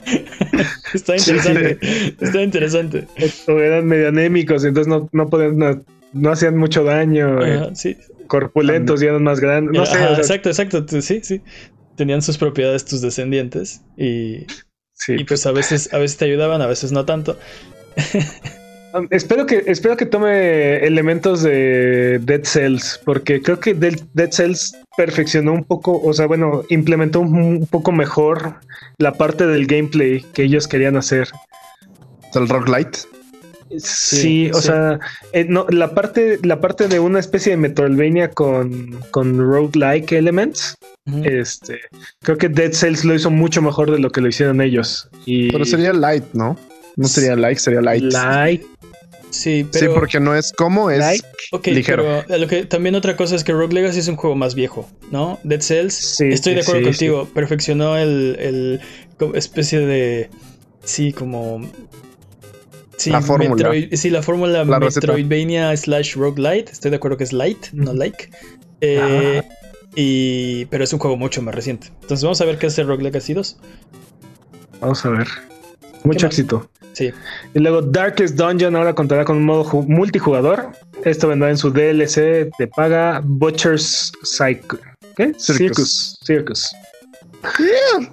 [0.94, 1.78] está interesante.
[2.20, 3.08] Está interesante.
[3.48, 5.84] O eran medio anémicos, entonces no, no podían
[6.14, 7.46] no hacían mucho daño.
[7.46, 7.98] eh, sí.
[8.28, 9.78] corpulentos y eran más grandes.
[9.78, 9.98] No sé.
[9.98, 11.02] Ajá, o sea, exacto, exacto.
[11.02, 11.42] Sí, sí.
[11.96, 14.46] Tenían sus propiedades tus descendientes y,
[14.94, 17.38] sí, y pues a veces, a veces te ayudaban, a veces no tanto.
[18.94, 24.76] Um, espero que espero que tome elementos de Dead Cells porque creo que Dead, Cells
[24.98, 28.56] perfeccionó un poco, o sea, bueno, implementó un, un poco mejor
[28.98, 31.30] la parte del gameplay que ellos querían hacer.
[32.34, 33.00] El roguelite.
[33.78, 34.68] Sí, o sí.
[34.68, 35.00] sea,
[35.34, 40.76] eh, no, la parte la parte de una especie de Metroidvania con con roguelike elements,
[41.24, 41.80] este,
[42.24, 45.52] creo que Dead Cells lo hizo mucho mejor de lo que lo hicieron ellos y
[45.52, 46.58] Pero sería light, ¿no?
[46.96, 48.04] No sería like, sería light.
[48.12, 48.66] like
[49.30, 49.86] Sí, pero.
[49.88, 51.26] Sí, porque no es como, es Like.
[51.72, 52.24] Ligero.
[52.28, 54.90] pero lo que, también otra cosa es que Rogue Legacy es un juego más viejo,
[55.12, 55.40] ¿no?
[55.44, 58.80] Dead Cells, Sí, estoy de acuerdo sí, contigo, perfeccionó el,
[59.36, 60.30] especie de,
[60.84, 61.62] sí, como...
[62.98, 63.70] Sí, La fórmula.
[63.72, 64.80] Metroid- sí, la fórmula La.
[64.80, 68.30] Metroidvania slash roguelite, estoy de acuerdo que es light, no like.
[68.82, 69.42] Eh,
[69.96, 71.88] y, pero es un juego mucho más reciente.
[72.02, 73.58] Entonces vamos a ver qué hace Rogue Legacy 2.
[74.82, 75.28] Vamos a ver.
[76.14, 76.70] Mucho éxito.
[76.94, 77.12] Sí,
[77.54, 80.70] Y luego Darkest Dungeon ahora contará con un modo ju- multijugador.
[81.06, 84.80] Esto vendrá en su DLC de paga Butcher's Cycle.
[85.16, 85.34] ¿Qué?
[85.38, 86.18] Circus.
[86.24, 86.24] Circus.
[86.26, 86.72] Circus.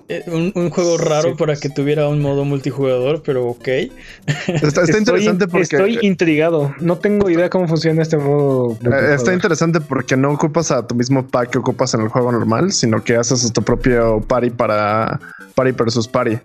[0.08, 1.34] Eh, un, un juego raro Sí.
[1.36, 3.66] para que tuviera un modo multijugador, pero ok.
[3.66, 5.62] Está, está Estoy- interesante porque.
[5.76, 6.72] Estoy intrigado.
[6.80, 8.78] No tengo idea cómo funciona este modo.
[8.84, 12.30] Eh, Está interesante porque no ocupas a tu mismo pack que ocupas en el juego
[12.30, 15.18] normal, sino que haces tu propio party para
[15.56, 16.38] party versus party.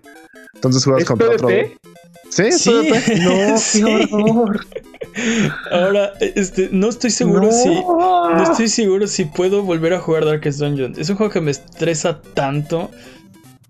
[0.54, 1.48] Entonces juegas ¿Es contra otro.
[1.48, 1.78] PvP?
[2.30, 2.70] Sí, es Sí.
[2.70, 3.20] PvP.
[3.22, 3.84] No, Sí.
[3.84, 4.66] qué horror.
[5.72, 7.52] Ahora, este, no estoy seguro No.
[7.52, 7.70] si.
[7.70, 10.94] No estoy seguro si puedo volver a jugar Darkest Dungeon.
[10.98, 12.90] Es un juego que me estresa tanto.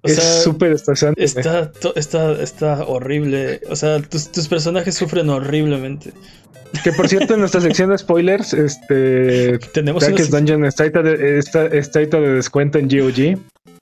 [0.04, 1.24] O es súper estresante.
[1.24, 3.62] está, está, está horrible.
[3.70, 6.12] O sea, tus, tus personajes sufren horriblemente.
[6.84, 12.00] Que por cierto, en nuestra sección de spoilers, este Tenemos Darkest Dungeon está está, está
[12.00, 13.40] de descuento en GOG.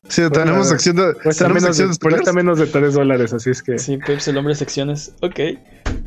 [0.07, 2.21] Sí, tenemos Bueno, sección de, Cuesta tenemos menos, sección de, spoilers.
[2.21, 3.77] cuesta menos de 3 dólares, así es que.
[3.77, 5.13] Sí, Peps, el hombre de secciones.
[5.21, 5.39] Ok.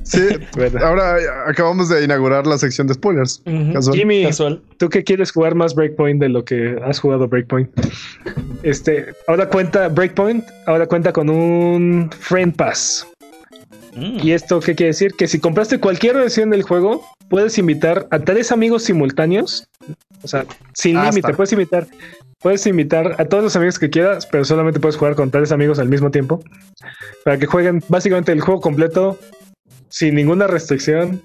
[0.03, 0.81] Sí, Bueno.
[0.85, 1.17] ahora
[1.47, 3.43] acabamos de inaugurar la sección de spoilers.
[3.73, 3.97] Casual.
[3.97, 4.63] Jimmy, Casual.
[4.79, 7.71] tú que quieres jugar más Breakpoint de lo que has jugado Breakpoint.
[8.63, 13.07] Este, ahora cuenta Breakpoint, ahora cuenta con un Friend Pass.
[13.95, 14.21] Mm.
[14.23, 15.13] ¿Y esto qué quiere decir?
[15.13, 19.69] Que si compraste cualquier versión del juego, puedes invitar a tres amigos simultáneos.
[20.23, 21.11] O sea, sin Hasta.
[21.11, 21.87] límite, puedes invitar,
[22.43, 25.79] puedes invitar a todos los amigos que quieras, pero solamente puedes jugar con tres amigos
[25.79, 26.43] al mismo tiempo.
[27.25, 29.19] Para que jueguen básicamente el juego completo
[29.89, 31.23] sin ninguna restricción,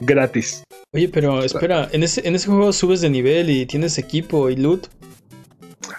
[0.00, 0.64] gratis.
[0.92, 4.56] Oye, pero espera, en ese, en ese juego subes de nivel y tienes equipo y
[4.56, 4.88] loot.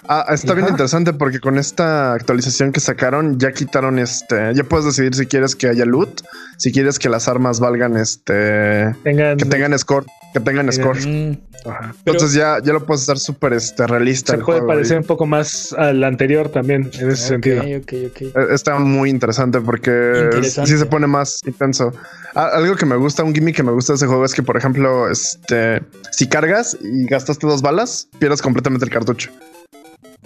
[0.06, 4.84] Ah, está bien interesante porque con esta actualización que sacaron ya quitaron este, ya puedes
[4.84, 6.20] decidir si quieres que haya loot,
[6.58, 10.04] si quieres que las armas valgan este, Tengan, que tengan score,
[10.34, 11.06] que tengan Tengan- score.
[11.06, 11.38] Mm.
[11.66, 11.94] Ajá.
[12.04, 14.32] Entonces ya, ya lo puedes hacer súper este, realista.
[14.32, 17.62] se el puede juego, parecer y- un poco más al anterior también en ese sentido.
[17.62, 18.20] Ok, ok, ok.
[18.22, 19.90] Eh, Está muy interesante porque
[20.24, 20.70] Interesante.
[20.70, 21.92] sí se pone más intenso.
[22.34, 24.56] Algo que me gusta, un gimmick que me gusta de ese juego es que, por
[24.58, 25.80] ejemplo, este,
[26.10, 29.30] si cargas y gastaste dos balas, pierdes completamente el cartucho.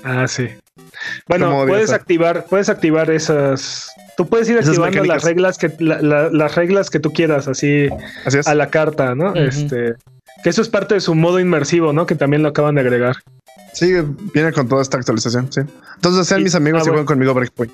[0.02, 0.48] Ah, sí.
[1.28, 3.88] Bueno, ¿Cómo odia puedes activar, puedes activar esas.
[4.18, 7.88] Tú puedes ir activando las reglas que la- la- las reglas que tú quieras, así
[8.44, 9.32] a la carta, ¿no?
[9.36, 9.94] Este,
[10.42, 12.04] que eso es parte de su modo inmersivo, ¿no?
[12.04, 13.14] Que también lo acaban de agregar.
[13.72, 13.92] Sí,
[14.34, 15.60] viene con toda esta actualización, sí.
[15.94, 17.04] Entonces sean Y- mis amigos ah, y bueno.
[17.04, 17.72] jueguen conmigo Breakpoint.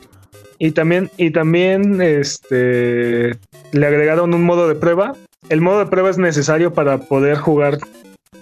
[0.58, 3.36] Y también, y también, este,
[3.72, 5.14] le agregaron un modo de prueba.
[5.48, 7.78] El modo de prueba es necesario para poder jugar,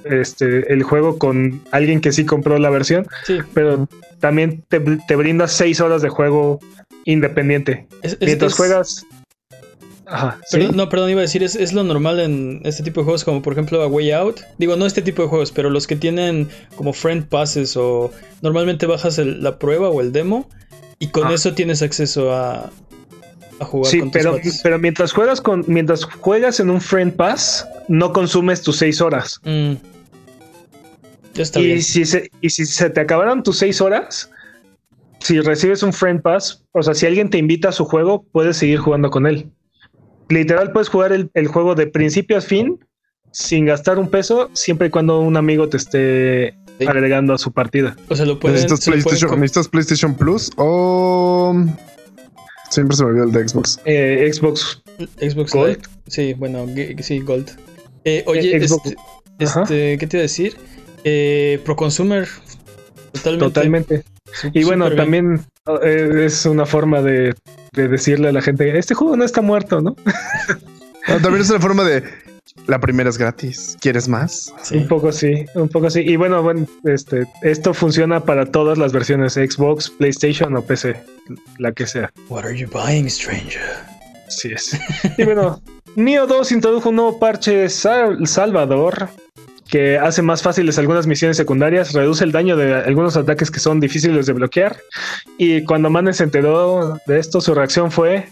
[0.04, 3.06] este, el juego con alguien que sí compró la versión.
[3.24, 3.38] Sí.
[3.54, 3.88] pero
[4.18, 6.58] también te, te brinda seis horas de juego
[7.04, 7.86] independiente.
[8.02, 9.06] Es- es- Mientras es- juegas.
[10.06, 10.38] Ajá.
[10.46, 10.68] ¿sí?
[10.74, 13.40] No, perdón, iba a decir, es, es lo normal en este tipo de juegos, como
[13.40, 14.40] por ejemplo A Way Out.
[14.58, 18.10] Digo, no este tipo de juegos, pero los que tienen como friend passes o
[18.42, 20.48] normalmente bajas el- la prueba o el demo
[20.98, 21.34] y con Ah.
[21.34, 22.70] eso tienes acceso a,
[23.60, 27.14] a jugar Sí, con tus pero, pero mientras juegas con, mientras juegas en un friend
[27.14, 29.40] pass, no consumes tus seis horas.
[29.44, 29.74] Mm.
[31.34, 31.82] Ya está Y bien.
[31.82, 34.28] si, se, y si se te acabaron tus seis horas,
[35.22, 38.56] si recibes un friend pass, o sea, si alguien te invita a su juego, puedes
[38.56, 39.50] seguir jugando con él.
[40.28, 42.78] Literal, puedes jugar el, el juego de principio a fin
[43.32, 46.86] sin gastar un peso, siempre y cuando un amigo te esté Sí.
[46.88, 47.96] agregando a su partida.
[48.08, 48.56] O sea, lo pueden.
[48.56, 51.54] ¿Necesitas se lo pueden PlayStation, co- ¿Necesitas PlayStation Plus o
[52.70, 53.78] siempre se me olvidó el de Xbox?
[53.84, 54.82] Eh, Xbox
[55.20, 55.68] Xbox Gold.
[55.76, 55.82] Live.
[56.08, 56.66] Sí, bueno,
[57.00, 57.50] sí, Gold.
[58.04, 58.96] Eh, oye, Eh, Xbox-
[59.38, 60.56] este, este, ¿qué te iba a decir?
[61.04, 62.26] Eh, Pro Consumer.
[63.12, 63.44] Totalmente.
[63.44, 64.04] Totalmente.
[64.34, 65.44] Su- Y bueno, también
[65.82, 67.34] eh, es una forma de,
[67.72, 69.94] de decirle a la gente, este juego no está muerto, ¿no?
[71.06, 72.04] También es una forma de
[72.66, 73.76] La primera es gratis.
[73.80, 74.54] ¿Quieres más?
[74.62, 74.76] Sí.
[74.76, 76.00] Un poco sí, un poco sí.
[76.00, 80.96] Y bueno, bueno, este, esto funciona para todas las versiones, Xbox, PlayStation o PC,
[81.58, 82.12] la que sea.
[82.28, 83.62] What are you buying, stranger?
[84.28, 84.78] Sí es.
[85.18, 85.60] y bueno,
[85.96, 89.08] Neo 2 introdujo un nuevo parche Salvador
[89.72, 93.80] que hace más fáciles algunas misiones secundarias, reduce el daño de algunos ataques que son
[93.80, 94.76] difíciles de bloquear.
[95.38, 98.28] Y cuando Manes se enteró de esto, su reacción fue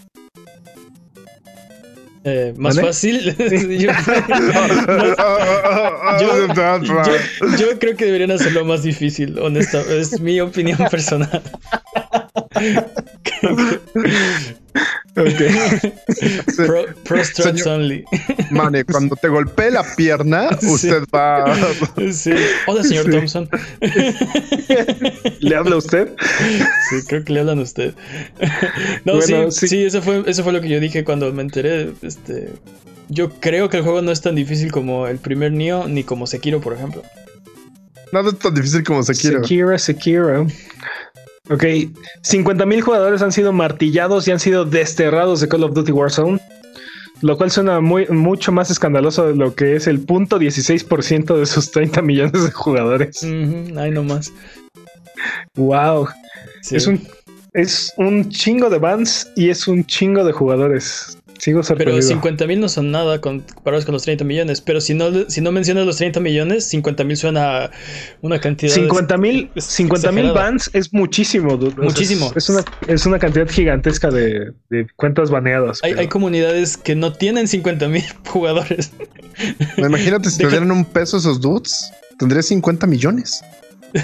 [2.25, 3.25] eh, más fácil.
[7.57, 9.81] yo, creo que deberían hacerlo más difícil, honesta.
[9.81, 11.41] Es mi opinión personal.
[15.15, 15.91] Okay.
[16.55, 17.21] Pro, pro
[17.65, 18.05] only.
[18.49, 21.53] Mane, cuando te golpee la pierna, usted va.
[22.13, 22.31] Sí.
[22.65, 23.49] Hola, señor Thompson.
[25.39, 26.13] ¿Le habla usted?
[26.89, 27.93] Sí, creo que le hablan a usted.
[29.03, 31.91] No, sí, sí, eso, fue, eso fue lo que yo dije cuando me enteré.
[32.01, 32.49] Este,
[33.09, 36.25] yo creo que el juego no es tan difícil como el primer Neo, ni como
[36.25, 37.03] Sekiro, por ejemplo.
[38.13, 39.41] Nada es tan difícil como Sekiro.
[39.41, 40.47] Sekiro, Sekiro.
[41.49, 46.39] Ok, 50.000 jugadores han sido martillados y han sido desterrados de Call of Duty Warzone,
[47.21, 51.45] lo cual suena muy, mucho más escandaloso de lo que es el punto 16% de
[51.45, 53.23] sus 30 millones de jugadores.
[53.23, 54.31] Ay, no más.
[55.55, 56.07] Wow.
[56.69, 57.07] Es, un,
[57.53, 61.17] es un chingo de bans y es un chingo de jugadores.
[61.41, 64.61] Sigo Pero 50 mil no son nada comparados con los 30 millones.
[64.61, 67.71] Pero si no, si no mencionas los 30 millones, 50 mil suena
[68.21, 68.71] una cantidad.
[68.71, 71.57] 50 mil 50 mil bans es muchísimo.
[71.77, 72.31] Muchísimo.
[72.35, 74.53] Es, una, es una cantidad gigantesca de,
[74.97, 75.79] cuentas baneadas.
[75.81, 78.91] Hay, comunidades que no tienen 50 mil jugadores.
[79.77, 83.43] Imagínate si te dieran un peso esos dudes, tendrías 50 millones.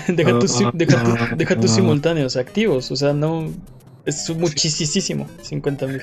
[0.07, 2.89] deja, tus, deja, tus simultáneos activos.
[2.89, 3.53] O sea, no.
[4.07, 5.29] Es muchísimo.
[5.43, 6.01] 50 mil.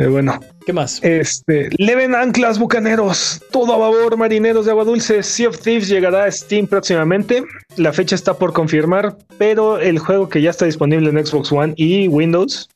[0.00, 0.40] Eh, bueno.
[0.64, 0.98] ¿Qué más?
[1.02, 5.22] Este, Leven Anclas Bucaneros, todo a favor, marineros de agua dulce.
[5.22, 7.44] Sea of Thieves llegará a Steam próximamente.
[7.76, 11.74] La fecha está por confirmar, pero el juego que ya está disponible en Xbox One
[11.76, 12.70] y Windows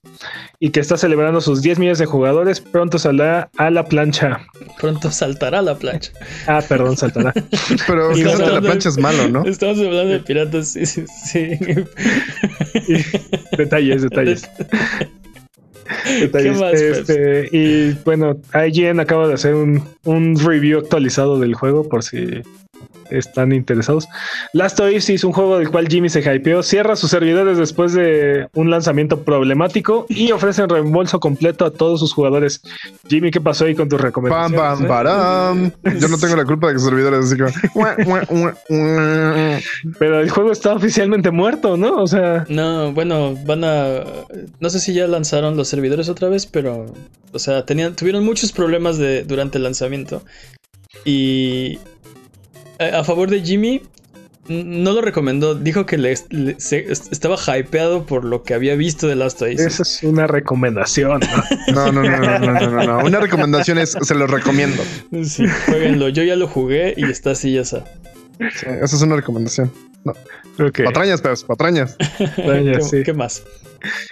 [0.60, 4.40] y que está celebrando sus 10 millones de jugadores, pronto saldrá a la plancha.
[4.78, 6.12] Pronto saltará a la plancha.
[6.46, 7.32] Ah, perdón, saltará.
[7.86, 9.44] pero la plancha es malo, ¿no?
[9.46, 11.04] Estamos hablando de piratas, sí, sí.
[11.06, 11.58] sí.
[13.56, 14.50] detalles, detalles.
[16.72, 22.42] Este, y bueno, IGN acaba de hacer un, un review actualizado del juego por si
[23.10, 24.08] están interesados.
[24.52, 28.70] Last Oasis, un juego del cual Jimmy se hypeó, cierra sus servidores después de un
[28.70, 32.62] lanzamiento problemático y ofrecen reembolso completo a todos sus jugadores.
[33.08, 34.60] Jimmy, ¿qué pasó ahí con tus recomendaciones?
[36.00, 37.36] Yo no tengo la culpa de que sus servidores así
[39.98, 42.02] Pero el juego está oficialmente muerto, ¿no?
[42.02, 42.44] O sea...
[42.48, 44.04] No, bueno, van a...
[44.60, 46.86] No sé si ya lanzaron los servidores otra vez, pero...
[47.32, 50.22] O sea, tenían, tuvieron muchos problemas de, durante el lanzamiento.
[51.04, 51.80] Y
[52.78, 53.82] a favor de Jimmy,
[54.48, 55.54] no lo recomendó.
[55.54, 59.60] Dijo que le, estaba hypeado por lo que había visto de Last of Us.
[59.60, 61.20] Esa es una recomendación.
[61.74, 62.98] No, no, no, no, no, no, no.
[63.04, 64.82] Una recomendación es, se lo recomiendo.
[65.24, 66.08] Sí, jueguenlo.
[66.08, 67.84] Yo ya lo jugué y está así, ya está.
[68.38, 69.72] Sí, esa es una recomendación.
[70.56, 70.70] No.
[70.84, 71.96] Patrañas, pues, patrañas.
[73.04, 73.42] ¿Qué, más?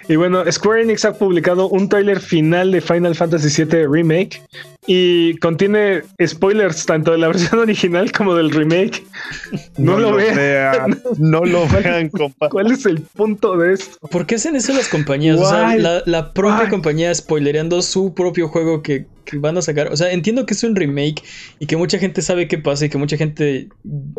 [0.09, 4.41] Y bueno, Square Enix ha publicado un tráiler final de Final Fantasy VII Remake
[4.85, 9.03] y contiene spoilers tanto de la versión original como del remake.
[9.77, 11.01] No, lo, vean.
[11.17, 12.49] No lo vean, compa.
[12.49, 14.07] ¿Cuál es el punto de esto?
[14.09, 15.39] ¿Por qué hacen eso las compañías?
[15.39, 19.87] O sea, la, propia compañía spoilereando su propio juego que, van a sacar.
[19.91, 21.23] O sea, entiendo que es un remake
[21.59, 23.69] y que mucha gente sabe qué pasa y que mucha gente.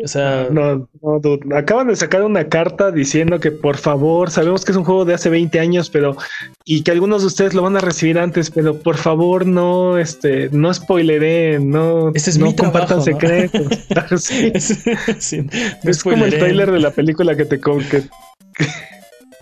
[0.03, 0.47] O sea.
[0.51, 1.55] No, no, dude.
[1.55, 5.13] Acaban de sacar una carta diciendo que por favor, sabemos que es un juego de
[5.13, 6.17] hace 20 años, pero.
[6.65, 10.49] Y que algunos de ustedes lo van a recibir antes, pero por favor, no, este
[10.51, 13.67] no spoileré, no, es no compartan secretos.
[15.83, 18.03] es como el trailer de la película que te que, que,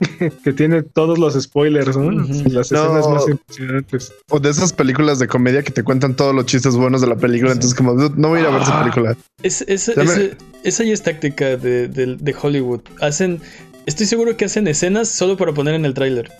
[0.57, 2.11] tiene todos los spoilers, ¿no?
[2.11, 4.13] Las escenas más impresionantes.
[4.29, 7.15] O de esas películas de comedia que te cuentan todos los chistes buenos de la
[7.15, 8.83] película, entonces como no voy a ir a ver esa ah.
[8.83, 9.17] película.
[9.41, 12.81] Es, esa ya es táctica de, de Hollywood.
[13.01, 13.41] Hacen,
[13.85, 16.31] estoy seguro que hacen escenas solo para poner en el tráiler.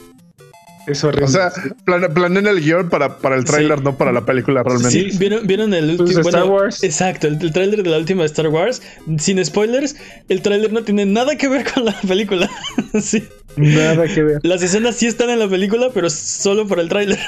[0.86, 1.26] Es horrible.
[1.26, 1.52] O sea,
[1.86, 5.12] planean el guion para, para el tráiler, no para la película realmente.
[5.12, 6.22] Sí, vieron, el último.
[6.22, 6.84] Pues Star Wars.
[6.84, 8.82] Exacto, el, tráiler de la última de Star Wars.
[9.18, 9.96] Sin spoilers,
[10.28, 12.50] el tráiler no tiene nada que ver con la película.
[13.02, 13.24] sí.
[13.56, 14.40] Nada que ver.
[14.44, 17.20] Las escenas sí están en la película, pero solo por el tráiler.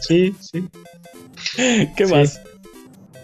[0.00, 0.64] sí, sí.
[1.96, 2.40] ¿Qué más?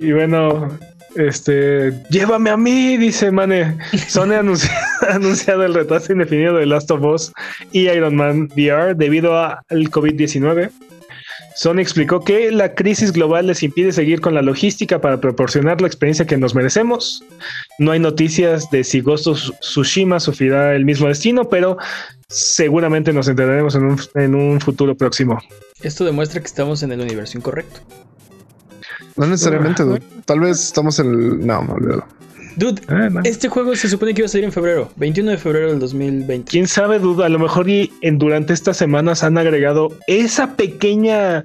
[0.01, 0.77] Y bueno,
[1.17, 3.77] este, llévame a mí, dice Mane.
[4.09, 7.33] Sony ha anunciado el retraso indefinido de Last of Us
[7.73, 10.71] y Iron Man VR debido al COVID-19.
[11.55, 15.87] Sony explicó que la crisis global les impide seguir con la logística para proporcionar la
[15.87, 17.23] experiencia que nos merecemos.
[17.79, 21.79] No hay noticias de si Ghost of Tsushima sufrirá el mismo destino, pero
[22.29, 25.41] seguramente nos enteraremos en un, en un futuro próximo.
[25.83, 27.81] Esto demuestra que estamos en el universo incorrecto.
[29.17, 30.03] No necesariamente, dude.
[30.25, 31.47] Tal vez estamos en el.
[31.47, 32.05] No, me olvidó.
[32.57, 33.21] Dude, Ah, no.
[33.25, 36.49] este juego se supone que iba a salir en febrero, 21 de febrero del 2020.
[36.51, 37.27] Quién sabe, duda.
[37.27, 41.43] A lo mejor y en, durante estas semanas han agregado esa pequeña,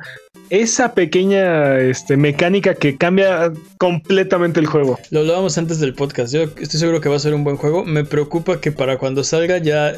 [0.50, 5.00] esa pequeña este, mecánica que cambia completamente el juego.
[5.12, 6.34] Lo hablábamos antes del podcast.
[6.34, 7.86] Yo estoy seguro que va a ser un buen juego.
[7.86, 9.94] Me preocupa que para cuando salga ya,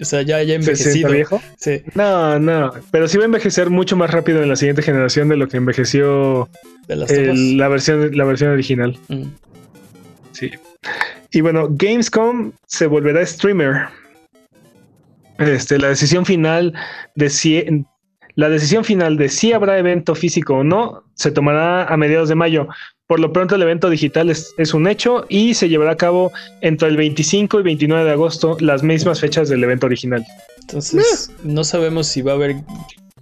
[0.00, 1.10] o sea, ya haya ¿Se sienta envejecido.
[1.12, 1.42] viejo?
[1.58, 1.82] Sí.
[1.94, 2.72] No, no.
[2.90, 5.56] Pero sí va a envejecer mucho más rápido en la siguiente generación de lo que
[5.56, 6.48] envejeció
[6.88, 7.38] De las el- topas.
[7.40, 8.98] la versión, la versión original.
[9.08, 9.22] Mm.
[10.32, 10.50] Sí.
[11.32, 13.86] Y bueno, Gamescom se volverá streamer.
[15.38, 16.72] Este, la decisión final
[17.14, 17.62] de si
[18.36, 22.34] la decisión final de si habrá evento físico o no se tomará a mediados de
[22.34, 22.68] mayo.
[23.06, 26.32] Por lo pronto el evento digital es, es un hecho y se llevará a cabo
[26.60, 30.24] entre el 25 y 29 de agosto, las mismas fechas del evento original.
[30.60, 32.56] Entonces, no sabemos si va a haber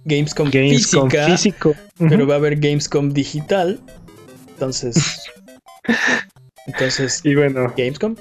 [0.03, 1.75] Gamescom, Gamescom física, físico.
[1.97, 3.79] pero va a haber Gamescom digital.
[4.49, 5.21] Entonces,
[6.67, 8.15] entonces, Y bueno, Gamescom.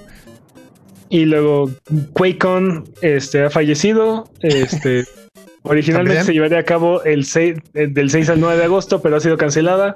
[1.09, 1.71] Y luego
[2.13, 4.31] QuakeCon este, ha fallecido.
[4.41, 5.05] Este,
[5.65, 6.27] originalmente ¿También?
[6.27, 9.21] se llevaría a cabo el 6, eh, del 6 al 9 de agosto, pero ha
[9.21, 9.95] sido cancelada.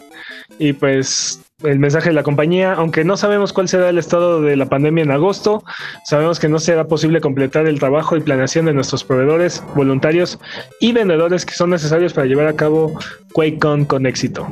[0.59, 4.57] Y pues el mensaje de la compañía, aunque no sabemos cuál será el estado de
[4.57, 5.64] la pandemia en agosto,
[6.05, 10.39] sabemos que no será posible completar el trabajo y planeación de nuestros proveedores, voluntarios
[10.81, 12.99] y vendedores que son necesarios para llevar a cabo
[13.33, 14.47] QuakeCon con éxito.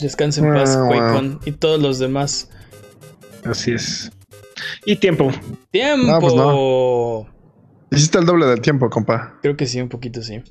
[0.00, 0.88] Descanse en paz, Ah, wow.
[0.88, 2.50] QuakeCon y todos los demás.
[3.44, 4.10] Así es.
[4.84, 5.30] Y tiempo.
[5.70, 6.06] ¡Tiempo!
[6.06, 6.34] No, pues
[7.90, 9.38] Hiciste el doble del tiempo, compa.
[9.42, 10.42] Creo que sí, un poquito sí.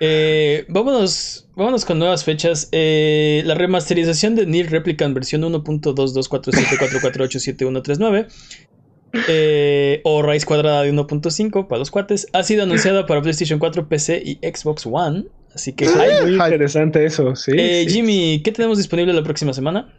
[0.00, 2.68] Eh, vámonos, vámonos con nuevas fechas.
[2.72, 8.28] Eh, la remasterización de Nier Replicant versión 1.22474487139
[9.26, 13.88] eh, o raíz cuadrada de 1.5 para los cuates ha sido anunciada para PlayStation 4,
[13.88, 15.26] PC y Xbox One.
[15.54, 16.22] Así que, hype.
[16.22, 16.44] Muy Hype.
[16.44, 17.52] interesante eso, sí.
[17.56, 17.94] Eh, sí.
[17.94, 19.92] Jimmy, ¿qué tenemos disponible la próxima semana?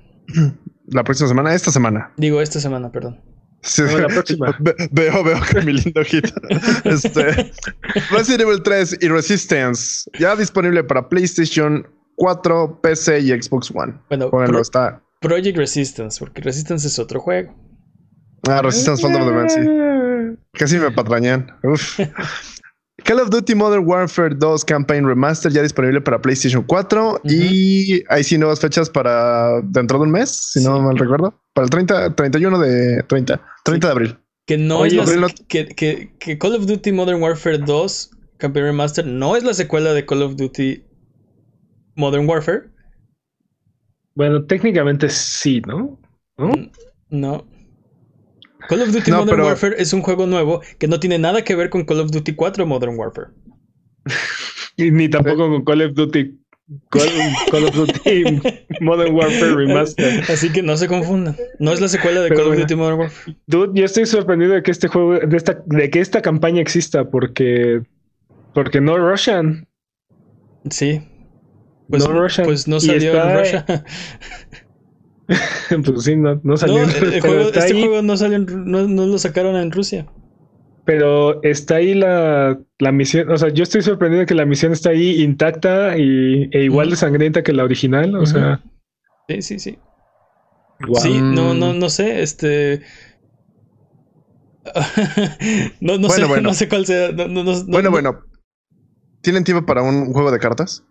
[0.88, 2.13] La próxima semana, esta semana.
[2.17, 3.19] Digo, esta semana, perdón.
[3.62, 4.55] Sí, la próxima.
[4.60, 6.26] Ve- veo, veo que mi lindo hit.
[6.86, 7.51] Este,
[8.12, 11.86] Resident Evil 3 y Resistance ya disponible para PlayStation
[12.16, 13.99] 4, PC y Xbox One.
[14.10, 15.01] Bueno, Pro- está.
[15.22, 17.53] Project Resistance, porque Resistance es otro juego.
[18.47, 20.39] Ah, Resistance Fall of the Man, sí.
[20.53, 21.51] Casi me patrañan.
[21.64, 21.99] Uf.
[23.05, 28.23] Call of Duty Modern Warfare 2 Campaign Remaster ya disponible para PlayStation 4 y hay
[28.23, 31.33] sí nuevas fechas para dentro de un mes, si no mal recuerdo.
[31.53, 34.17] Para el 30, 31 de 30, 30 de abril.
[34.45, 37.57] Que no Oye, es la, pero no- que, que- que Call of Duty Modern Warfare
[37.59, 40.83] 2 Campaign Remaster no es la secuela de Call of Duty
[41.95, 42.69] Modern Warfare.
[44.15, 45.99] Bueno, técnicamente sí, ¿no?
[46.37, 46.51] ¿No?
[47.09, 47.45] No.
[48.70, 51.43] Call of Duty No, Modern pero- Warfare es un juego nuevo que no tiene nada
[51.43, 53.28] que ver con Call of Duty 4 Modern Warfare.
[54.78, 56.39] Y ni tampoco con Call of Duty.
[56.89, 57.09] Call,
[57.51, 58.24] Call of Duty
[58.80, 60.22] Modern Warfare Remaster.
[60.30, 61.36] Así que no se confundan.
[61.59, 62.59] No es la secuela de Pero Call of.
[62.59, 63.38] Duty Modern Warfare.
[63.47, 67.09] Dude, yo estoy sorprendido de que este juego, de esta, de que esta campaña exista,
[67.09, 67.82] porque,
[68.53, 69.67] porque no Russian.
[70.70, 71.01] Sí.
[71.89, 72.45] Pues No Russian.
[72.45, 73.65] pues no salió en Russia.
[75.86, 76.80] pues sí, no, no salió.
[76.80, 79.71] No, en- pero juego- este ahí, juego no salió en no, no lo sacaron en
[79.71, 80.07] Rusia.
[80.86, 83.30] Pero está ahí la, la misión.
[83.32, 86.89] O sea, yo estoy sorprendido de que la misión está ahí intacta y, e igual
[86.89, 88.15] de sangrienta que la original.
[88.15, 88.61] O sea,
[89.27, 89.77] Sí, sí, sí.
[91.01, 92.82] Sí, no, no, no sé, este.
[95.82, 96.49] no, no Bueno, sé, bueno.
[96.49, 97.11] no sé cuál sea.
[97.11, 98.19] no- no- no- Bueno, no- bueno.
[99.21, 100.84] ¿Tienen tiempo para un juego de cartas?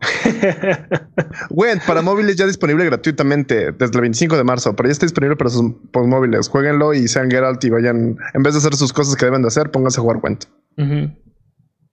[1.50, 5.36] Gwent para móviles ya disponible gratuitamente desde el 25 de marzo, pero ya está disponible
[5.36, 5.62] para sus
[5.94, 6.48] móviles.
[6.48, 9.48] Jueguenlo y sean Geralt y vayan, en vez de hacer sus cosas que deben de
[9.48, 10.44] hacer, pónganse a jugar Gwent.
[10.76, 11.08] Pues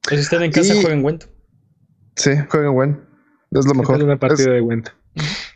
[0.09, 1.23] si están en casa, Y- jueguen Gwent.
[2.15, 2.99] Sí, jueguen Gwent.
[3.51, 4.03] Es lo mejor.
[4.03, 4.95] Una partida Es- de cuenta.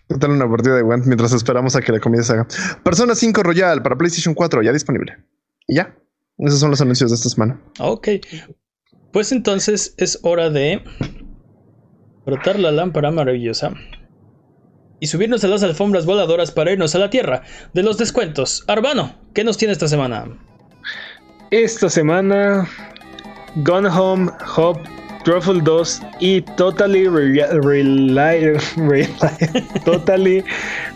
[0.10, 2.48] Dale una partida de Gwent mientras esperamos a que la comida se haga.
[2.84, 5.18] Persona 5 Royal para PlayStation 4 ya disponible.
[5.68, 5.98] Y ya.
[6.38, 7.60] Esos son los anuncios de esta semana.
[7.80, 8.08] Ok.
[9.12, 10.84] Pues entonces es hora de
[12.28, 13.72] frotar la lámpara maravillosa
[15.00, 18.66] y subirnos a las alfombras voladoras para irnos a la tierra de los descuentos.
[18.68, 20.26] Arbano, ¿qué nos tiene esta semana?
[21.52, 22.68] Esta semana,
[23.64, 24.78] Gone Home, Hop,
[25.24, 30.44] Truffle 2 y Totally Reli- Reli- Totally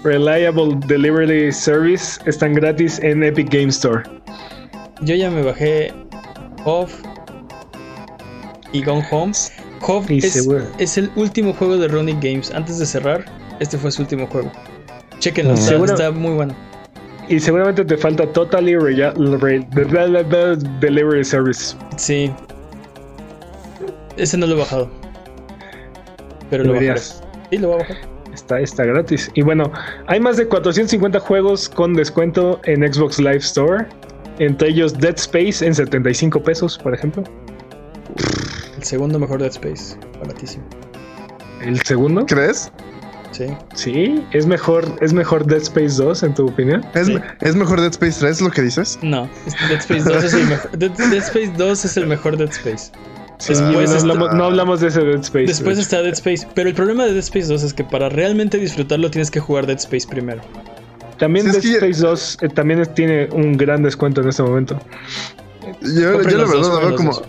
[0.03, 4.03] Reliable Delivery Service están gratis en Epic Game Store.
[5.03, 5.93] Yo ya me bajé
[6.65, 6.93] Off
[8.73, 9.32] y Gone Home.
[9.82, 12.51] Hov Y es, el último juego de Running Games.
[12.51, 13.25] Antes de cerrar,
[13.59, 14.51] este fue su último juego.
[15.19, 16.55] Chequenlo, está, muy bueno.
[17.27, 18.73] Y seguramente te falta Totally
[20.79, 21.75] Delivery Service.
[21.97, 22.32] Sí.
[24.17, 24.89] Ese no lo he bajado.
[26.49, 26.73] Pero lo.
[26.73, 27.23] Deberías.
[27.49, 27.97] Sí, lo voy a bajar.
[28.34, 29.29] Está, está gratis.
[29.34, 29.71] Y bueno,
[30.07, 33.86] hay más de 450 juegos con descuento en Xbox Live Store.
[34.39, 37.23] Entre ellos Dead Space en 75 pesos, por ejemplo.
[38.82, 39.95] El segundo mejor Dead Space.
[40.19, 40.63] Baratísimo.
[41.61, 42.25] El segundo.
[42.25, 42.71] ¿Crees?
[43.32, 43.45] Sí.
[43.75, 46.84] Sí, es mejor, es mejor Dead Space 2, en tu opinión.
[46.95, 47.15] ¿Es, Sí.
[47.41, 48.97] ¿Es mejor Dead Space 3 lo que dices?
[49.03, 49.29] No,
[49.69, 50.71] Dead Space 2 es el mejor.
[50.79, 52.91] Dead, Dead Space 2 es el mejor Dead Space.
[53.38, 55.45] Sí, Después no, está- hablamos, no hablamos de ese Dead Space.
[55.45, 56.47] Después de está Dead Space.
[56.55, 59.67] Pero el problema de Dead Space 2 es que para realmente disfrutarlo tienes que jugar
[59.67, 60.41] Dead Space primero.
[61.19, 64.41] También Sí, es Dead que- Space 2 eh, también tiene un gran descuento en este
[64.43, 64.77] momento.
[65.82, 67.11] Yo, yo la verdad lo veo como.
[67.11, 67.23] dos.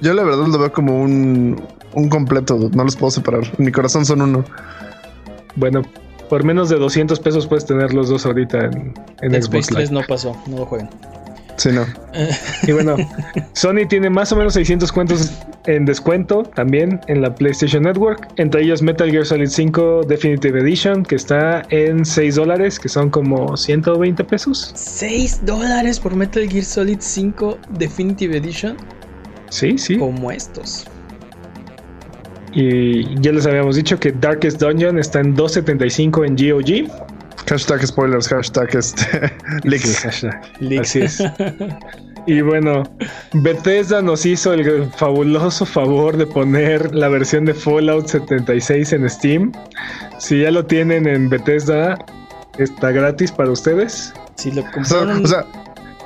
[0.00, 1.60] Yo la verdad lo veo como un,
[1.94, 2.70] un completo.
[2.72, 3.42] No los puedo separar.
[3.58, 4.44] En mi corazón son uno.
[5.56, 5.82] Bueno,
[6.28, 9.74] por menos de 200 pesos puedes tener los dos ahorita en, en Dead Xbox Space
[9.74, 10.00] 3 Live.
[10.00, 10.88] no pasó, no lo jueguen.
[11.56, 11.84] Sí, no.
[12.66, 12.96] Y bueno,
[13.52, 15.32] Sony tiene más o menos 600 cuentos
[15.66, 18.28] en descuento también en la PlayStation Network.
[18.36, 23.10] Entre ellos Metal Gear Solid 5 Definitive Edition, que está en 6 dólares, que son
[23.10, 24.70] como 120 pesos.
[24.74, 28.76] 6 dólares por Metal Gear Solid 5 Definitive Edition.
[29.50, 29.96] Sí, sí.
[29.98, 30.86] Como estos.
[32.52, 36.34] Y ya les habíamos dicho que Darkest Dungeon está en 2.75 en
[36.86, 36.90] GOG.
[37.48, 39.02] Hashtag spoilers, hashtag este.
[39.62, 39.96] Sí, leaks.
[40.00, 40.42] hashtag.
[40.60, 40.88] Leaks.
[40.90, 41.22] Así es.
[42.26, 42.82] Y bueno,
[43.32, 49.52] Bethesda nos hizo el fabuloso favor de poner la versión de Fallout 76 en Steam.
[50.18, 51.96] Si ya lo tienen en Bethesda,
[52.58, 54.12] está gratis para ustedes.
[54.34, 55.24] Si lo O sea, compraron.
[55.24, 55.46] o sea,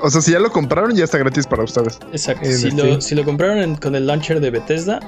[0.02, 1.98] o sea, si ya lo compraron, ya está gratis para ustedes.
[2.12, 2.46] exacto.
[2.46, 5.00] en Si lo, si lo compraron en- con el launcher de Bethesda,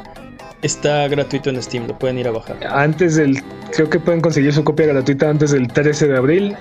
[0.63, 1.87] está gratuito en Steam.
[1.87, 2.57] Lo pueden ir a bajar.
[2.71, 3.43] Antes del,
[3.73, 6.57] creo que pueden conseguir su copia gratuita antes del 13 de abril.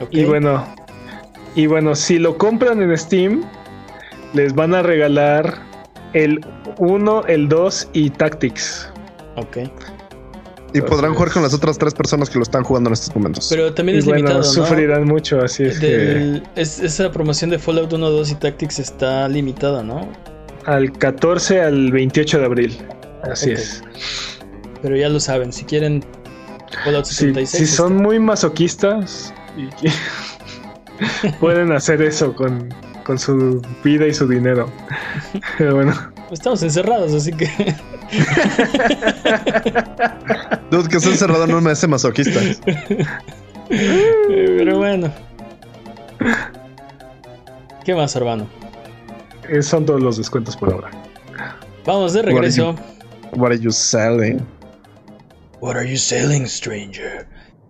[0.00, 0.08] Ok.
[0.10, 0.66] Y bueno,
[1.54, 3.44] y bueno, si lo compran en Steam,
[4.34, 5.58] les van a regalar
[6.12, 6.44] el
[6.78, 8.90] 1, el 2 y Tactics.
[9.36, 9.58] Ok.
[10.74, 13.46] Y podrán jugar con las otras tres personas que lo están jugando en estos momentos.
[13.48, 14.44] Pero también Y es bueno, limitado, ¿no?
[14.44, 18.78] sufrirán mucho, así es que Del- es- esa promoción de Fallout 1, 2 y Tactics
[18.78, 20.08] está limitada, ¿no?
[20.66, 22.78] al 14 al 28 de abril.
[23.22, 23.58] Así Ok.
[23.58, 23.84] es.
[24.82, 26.04] Pero ya lo saben, si quieren
[26.84, 27.68] Fallout Si, 76.
[27.68, 29.92] si son muy masoquistas, y que-
[31.40, 32.68] pueden hacer eso con,
[33.04, 34.70] con su vida y su dinero.
[35.58, 37.48] Pero bueno, está- estamos encerrados, así que
[40.70, 42.40] Dude, que están encerrado no me hace masoquista.
[43.68, 45.12] pero bueno.
[47.84, 48.46] ¿Qué más, hermano?
[49.48, 50.90] eh, son todos los descuentos por ahora.
[51.84, 52.74] Vamos de regreso.
[53.32, 54.40] What are you selling?
[55.60, 57.26] What are you selling, stranger?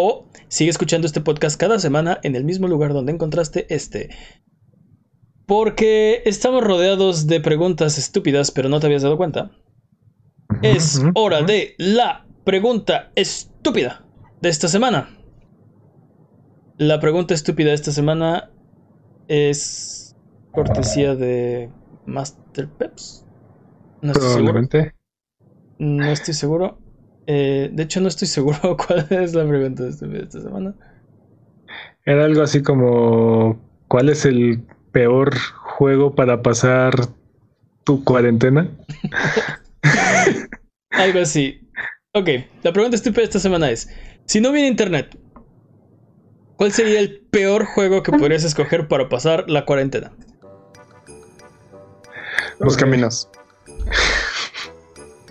[0.00, 4.10] O sigue escuchando este podcast cada semana en el mismo lugar donde encontraste este.
[5.44, 9.50] Porque estamos rodeados de preguntas estúpidas, pero no te habías dado cuenta.
[10.62, 14.06] Es hora de la pregunta estúpida
[14.40, 15.18] de esta semana.
[16.76, 18.52] La pregunta estúpida de esta semana
[19.26, 20.14] es
[20.52, 21.70] cortesía de
[22.06, 23.26] Master Peps.
[24.00, 24.68] No estoy seguro.
[25.80, 26.87] No estoy seguro.
[27.30, 30.74] Eh, de hecho, no estoy seguro cuál es la pregunta de este- de esta semana.
[32.06, 34.62] Era algo así como: ¿Cuál es el
[34.92, 36.94] peor juego para pasar
[37.84, 38.70] tu cuarentena?
[40.90, 41.60] Algo así.
[42.12, 42.28] Ok,
[42.62, 43.88] la pregunta estúpida de esta semana es:
[44.24, 45.18] Si no hubiera internet,
[46.56, 50.12] ¿cuál sería el peor juego que podrías escoger para pasar la cuarentena?
[52.58, 53.28] Buscaminas.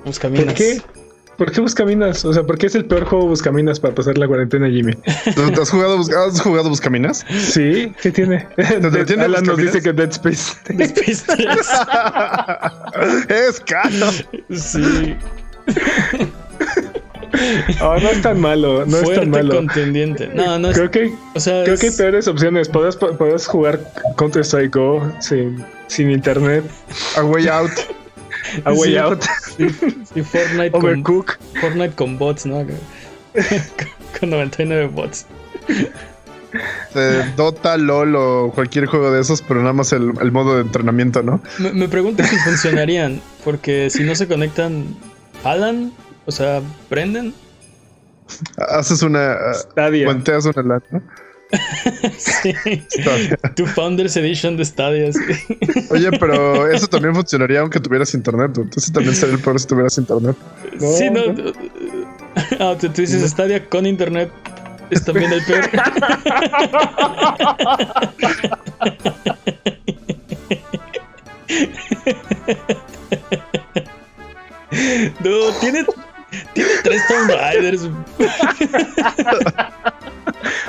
[0.06, 0.46] Buscaminas.
[0.46, 0.78] ¿Por qué?
[1.38, 2.26] ¿Por qué Buscaminas?
[2.26, 4.94] O sea, ¿por qué es el peor juego Buscaminas para pasar la cuarentena, Jimmy?
[4.94, 7.26] ¿Tú- ¿Has jugado, Bus- ¿Has jugado Buscaminas?
[7.30, 8.48] Sí, ¿qué tiene?
[9.20, 10.54] Alan nos dice que Dead Space.
[10.84, 11.48] Space 3.
[13.30, 14.12] es caro.
[14.52, 15.16] Sí.
[17.82, 19.56] Oh, no es tan malo, no es tan malo.
[19.58, 20.28] contendiente.
[20.34, 20.78] No, no es.
[20.78, 22.70] Creo que, O sea, creo que hay es- peores opciones.
[22.70, 23.80] Podrás, podrás jugar
[24.18, 26.64] Counter Strike Go sin, sin internet.
[27.18, 27.70] A way out.
[28.64, 28.98] A Way Sí.
[28.98, 29.24] Out.
[29.58, 29.70] Sí,
[30.14, 31.38] sí, Fortnite, con, Overcook.
[31.60, 32.66] Fortnite con bots, ¿no?
[34.20, 35.26] con 99 bots.
[36.96, 40.62] Eh, Dota, LOL o cualquier juego de esos, pero nada más el, el modo de
[40.62, 41.42] entrenamiento, ¿no?
[41.60, 44.96] Me, me pregunto si funcionarían, porque si no se conectan,
[45.44, 45.92] ¿jalan?
[46.26, 47.34] O sea, ¿prenden?
[48.58, 49.54] Haces una.
[49.54, 50.06] Stadia.
[50.06, 51.04] Puenteas una lana.
[51.52, 51.58] ¿No?
[52.18, 52.54] Sí.
[53.56, 55.12] Tu Founders Edition de Stadia.
[55.14, 55.20] sí.
[55.90, 58.52] Oye, pero eso también funcionaría aunque tuvieras internet.
[58.58, 60.36] Entonces también sería el peor si tuvieras internet.
[60.80, 61.34] No, sí, no.
[61.34, 61.52] no.
[62.60, 64.32] Ah, tú, tú dices Stadia con internet.
[64.90, 65.70] Es también el peor.
[75.24, 75.86] No, tiene,
[76.54, 77.90] tiene tres Tomb Raiders.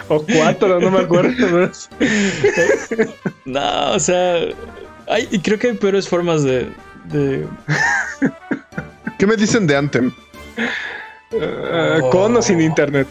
[0.08, 1.70] O cuatro, no me acuerdo.
[3.44, 4.36] No, o sea,
[5.08, 6.68] hay, y creo que hay peores formas de,
[7.06, 7.46] de
[9.18, 10.12] ¿Qué me dicen de Anthem?
[11.72, 13.06] Ah, con o sin internet.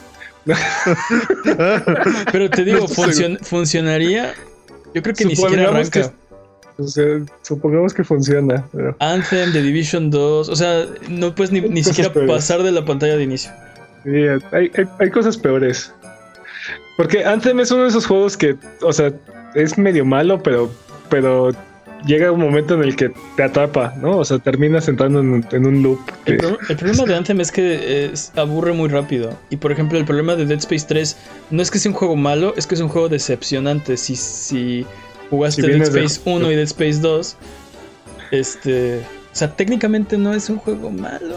[2.32, 4.34] Pero te digo, funcion- funcionaría.
[4.93, 6.14] Yo creo que ni siquiera que- arranca.
[6.80, 7.05] O sea,
[7.41, 8.65] supongamos que funciona.
[8.71, 8.95] Pero...
[8.99, 10.49] Anthem, The Division 2.
[10.49, 12.32] O sea, no puedes ni, ni siquiera peores.
[12.32, 13.51] pasar de la pantalla de inicio.
[14.03, 14.11] Sí,
[14.51, 15.91] hay, hay, hay cosas peores.
[16.95, 19.11] Porque Anthem es uno de esos juegos que, o sea,
[19.55, 20.71] es medio malo, pero,
[21.09, 21.51] pero
[22.05, 24.17] llega un momento en el que te atrapa, ¿no?
[24.17, 25.99] O sea, terminas entrando en, en un loop.
[26.25, 29.38] que- El, pro- el problema de Anthem es que es- aburre muy rápido.
[29.49, 31.17] Y por ejemplo, el problema de Dead Space 3
[31.51, 33.97] no es que sea un juego malo, es que es un juego decepcionante.
[33.97, 34.86] Si, si
[35.30, 37.36] jugaste Si Dead vienes de- Space 1 y Dead Space 2,
[38.32, 38.97] este.
[39.34, 41.36] O sea, técnicamente no es un juego malo.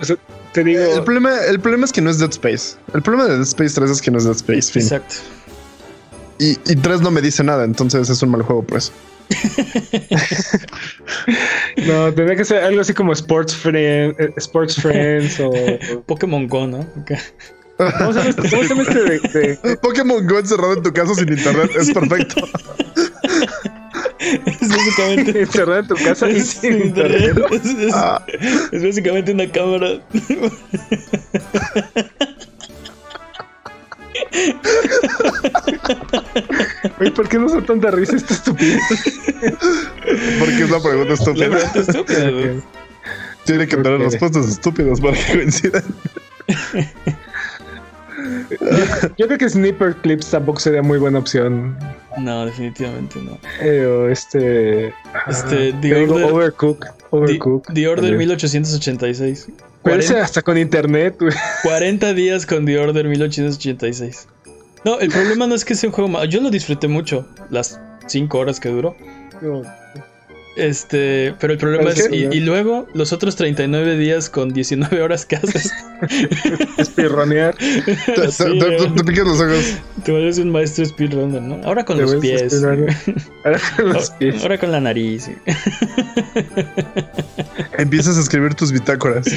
[0.00, 0.16] o sea,
[0.52, 2.76] te digo, El problema, el problema es que no es Dead Space.
[2.94, 4.72] El problema de Dead Space 3 es que no es Dead Space.
[4.72, 4.82] Fin.
[4.82, 5.14] Exacto.
[6.38, 8.92] Y, y 3 no me dice nada, entonces es un mal juego, pues.
[11.86, 15.50] no, tendría que ser algo así como Sports, Friend, eh, Sports Friends o...
[16.06, 16.78] Pokémon Go, ¿no?
[16.78, 17.12] Ok.
[17.98, 19.18] ¿Cómo se llama este, cómo se llama este de-
[19.62, 22.46] de- Pokémon Go encerrado en tu casa sin internet es perfecto.
[24.60, 25.40] Es básicamente.
[25.42, 27.36] encerrado en tu casa y es, sin internet?
[27.52, 28.24] es- es- Ah,
[28.72, 30.00] es básicamente una cámara.
[37.00, 38.80] Oye, ¿por qué no son tanta risa esta estupidez?
[40.38, 41.72] porque es la pregunta estúpida.
[43.44, 45.84] Tiene que tener respuestas estúpidas para que coincidan.
[49.18, 51.76] Yo creo que Sniper Clips tampoco sería muy buena opción.
[52.18, 53.38] No, definitivamente no.
[53.60, 54.88] Eh, o este.
[54.88, 56.84] Este, ah, The te digo, Order- Overcook.
[56.86, 57.72] The, Overcook.
[57.72, 58.18] The Order También.
[58.18, 59.48] 1886.
[59.82, 61.32] Pero ese 40, hasta con internet, güey.
[61.62, 64.28] 40 días con The Order 1886.
[64.84, 66.24] No, el problema no es que sea un juego malo.
[66.26, 68.96] Yo lo disfruté mucho, las 5 horas que duró.
[70.56, 72.08] Este, pero el problema es.
[72.08, 75.70] que- Y, y luego, los otros 39 días con 19 horas que haces,
[76.78, 77.54] Espirronear.
[77.60, 79.74] Sí, te- te- te picas los ojos.
[80.04, 81.60] te vuelves un maestro speedrunner, ¿no?
[81.64, 82.54] Ahora con los pies.
[82.64, 84.42] Ahora con los pies.
[84.42, 85.28] Ahora con la nariz.
[87.78, 89.26] Empiezas a escribir tus bitácoras.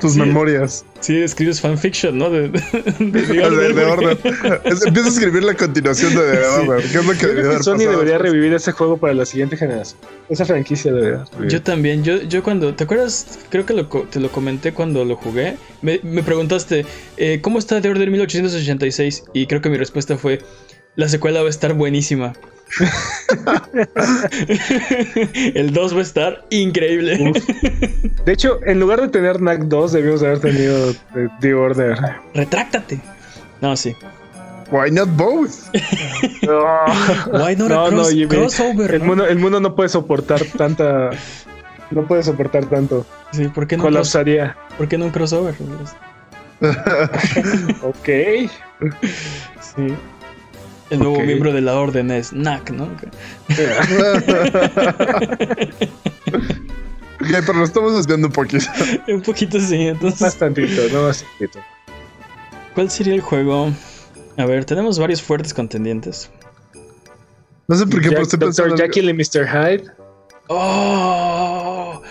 [0.00, 0.18] Tus Sí.
[0.20, 0.84] memorias.
[1.00, 2.30] Sí, escribes fanfiction, ¿no?
[2.30, 2.60] De, de,
[2.98, 3.42] de De,
[3.84, 4.18] Order,
[4.64, 6.90] Empiezas a escribir la continuación de The Order.
[6.90, 9.24] ¿Qué es lo que creo que haber Sony pasado debería revivir ese juego para la
[9.24, 9.98] siguiente generación.
[10.28, 11.24] Esa franquicia debería.
[11.32, 11.50] revivir.
[11.52, 13.38] Yo también, yo, yo cuando, ¿te acuerdas?
[13.50, 15.56] Creo que lo te lo comenté cuando lo jugué.
[15.80, 16.84] Me, me preguntaste,
[17.16, 19.24] eh, ¿cómo está The Order 1886?
[19.32, 20.40] Y creo que mi respuesta fue,
[20.96, 22.32] la secuela va a estar buenísima.
[25.54, 27.18] El 2 va a estar increíble.
[28.24, 31.98] De hecho, en lugar de tener NAC 2, debíamos haber tenido eh, The Order.
[32.34, 33.00] Retráctate.
[33.60, 33.94] No, sí.
[34.70, 35.50] Why not both?
[37.32, 38.26] Why not a No, no, cross- Jimmy.
[38.28, 38.94] crossover?
[38.94, 39.06] El no?
[39.06, 41.10] mundo, el mundo no puede soportar tanta.
[41.90, 43.04] No puede soportar tanto.
[43.32, 44.56] Sí, ¿por qué no, Colapsaría.
[44.78, 45.54] ¿por qué no un crossover?
[47.82, 48.08] Ok.
[49.60, 49.94] Sí.
[50.92, 52.84] El nuevo miembro de la orden es Knack, ¿no?
[52.84, 53.02] Ok,
[57.46, 58.64] pero lo estamos desviando un poquito.
[59.08, 60.20] Un poquito sí, entonces...
[60.20, 61.60] Bastantito, no bastantito.
[62.74, 63.72] ¿Cuál sería el juego?
[64.36, 66.30] A ver, tenemos varios fuertes contendientes.
[67.68, 68.48] No sé por qué, pero Jack- estoy Dr.
[68.54, 68.76] pensando.
[68.76, 69.46] Jekyll y Mr.
[69.48, 69.84] Hyde.
[70.48, 72.02] ¡Oh!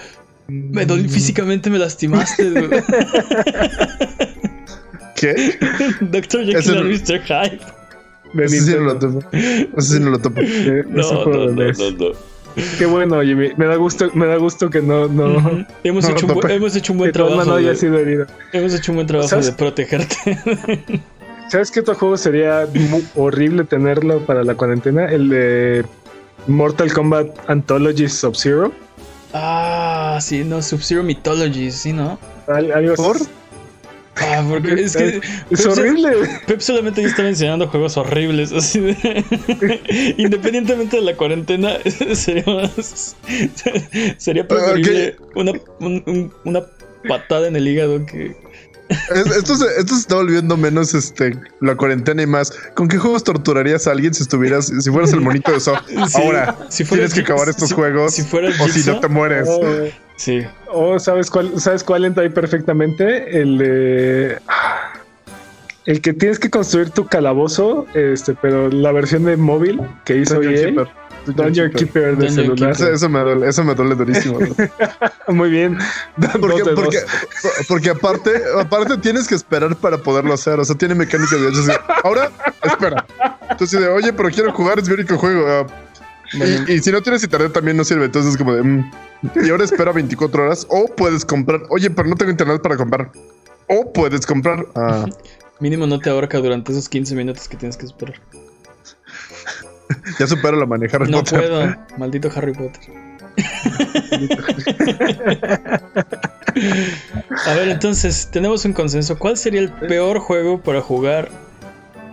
[0.48, 2.70] Me dol- físicamente me lastimaste, güey.
[5.16, 5.60] ¿Qué?
[6.02, 7.22] Doctor Jekyll and Mr.
[7.22, 7.60] Hyde.
[8.34, 9.20] No lo topo.
[9.32, 10.42] Ese sí no lo topo.
[10.44, 11.80] Eh, No, no, juego no, no es.
[11.80, 12.06] no, no.
[12.78, 13.50] Qué bueno, Jimmy.
[13.56, 15.66] Me da gusto, me da gusto que no, no.
[15.84, 17.46] Hemos, No, hecho un hemos hecho un buen que trabajo.
[17.46, 18.26] no haya sido herido.
[18.52, 19.46] hemos hecho un buen trabajo ¿Sabes?
[19.48, 20.16] de protegerte.
[21.50, 22.68] ¿Sabes qué otro juego sería
[23.16, 25.06] horrible tenerlo para la cuarentena?
[25.06, 25.86] El de
[26.48, 28.72] Mortal Kombat Anthology Sub-Zero.
[29.34, 32.20] Ah, sí, no, Sub-Zero Mythology, sí, ¿no?
[32.48, 33.24] Al- algo así.
[34.18, 35.22] Ah, porque es que.
[35.50, 36.12] Es Pep- horrible.
[36.46, 38.94] Pep solamente yo estaba enseñando juegos horribles, así de.
[40.18, 41.78] Independientemente de la cuarentena,
[42.14, 43.16] sería más.
[44.18, 46.62] Sería preferible una, un- un- una
[47.08, 48.36] patada en el hígado que.
[49.16, 52.52] Es- Esto se, esto se está volviendo menos este la cuarentena y más.
[52.76, 55.74] ¿Con qué juegos torturarías a alguien si estuvieras, si fueras el monito de So?
[56.08, 59.00] Sí, Ahora si fuera tienes que acabar estos si- juegos si fuera o si no
[59.00, 59.48] te mueres.
[59.50, 59.62] Oh,
[60.18, 60.42] Sí.
[60.68, 63.42] oh, ¿sabes cuál, ¿sabes cuál entra ahí perfectamente?
[63.42, 64.38] El de.
[65.86, 70.36] El que tienes que construir tu calabozo, este, pero la versión de móvil que hizo
[70.36, 70.94] Dungeon EA.
[71.26, 72.72] Dungeon Keeper de Dungeon celular.
[72.72, 74.40] Eso, eso me duele, eso me duele durísimo.
[75.28, 75.78] Muy bien.
[77.68, 80.60] Porque, aparte, aparte tienes que esperar para poderlo hacer.
[80.60, 81.62] O sea, tiene mecánica de hecho.
[81.62, 81.72] así,
[82.04, 82.32] Ahora,
[82.64, 83.06] espera.
[83.50, 85.46] Entonces, de, oye, pero quiero jugar, es mi único juego.
[85.48, 85.68] ah,
[86.34, 88.06] y, y si no tienes internet también no sirve.
[88.06, 88.64] Entonces, como de.
[88.64, 88.92] mm,
[89.44, 90.66] y ahora espera 24 horas.
[90.70, 91.62] O puedes comprar.
[91.70, 93.12] Oye, pero no tengo internet para comprar.
[93.68, 94.66] O puedes comprar.
[94.76, 95.06] Ah,
[95.60, 98.16] Mínimo no te ahorca durante esos 15 minutos que tienes que esperar.
[100.20, 101.10] ya supero la manejar.
[101.10, 101.76] No puedo.
[101.98, 102.82] Maldito Harry Potter.
[107.46, 109.18] A ver, entonces, tenemos un consenso.
[109.18, 111.30] ¿Cuál sería el peor juego para jugar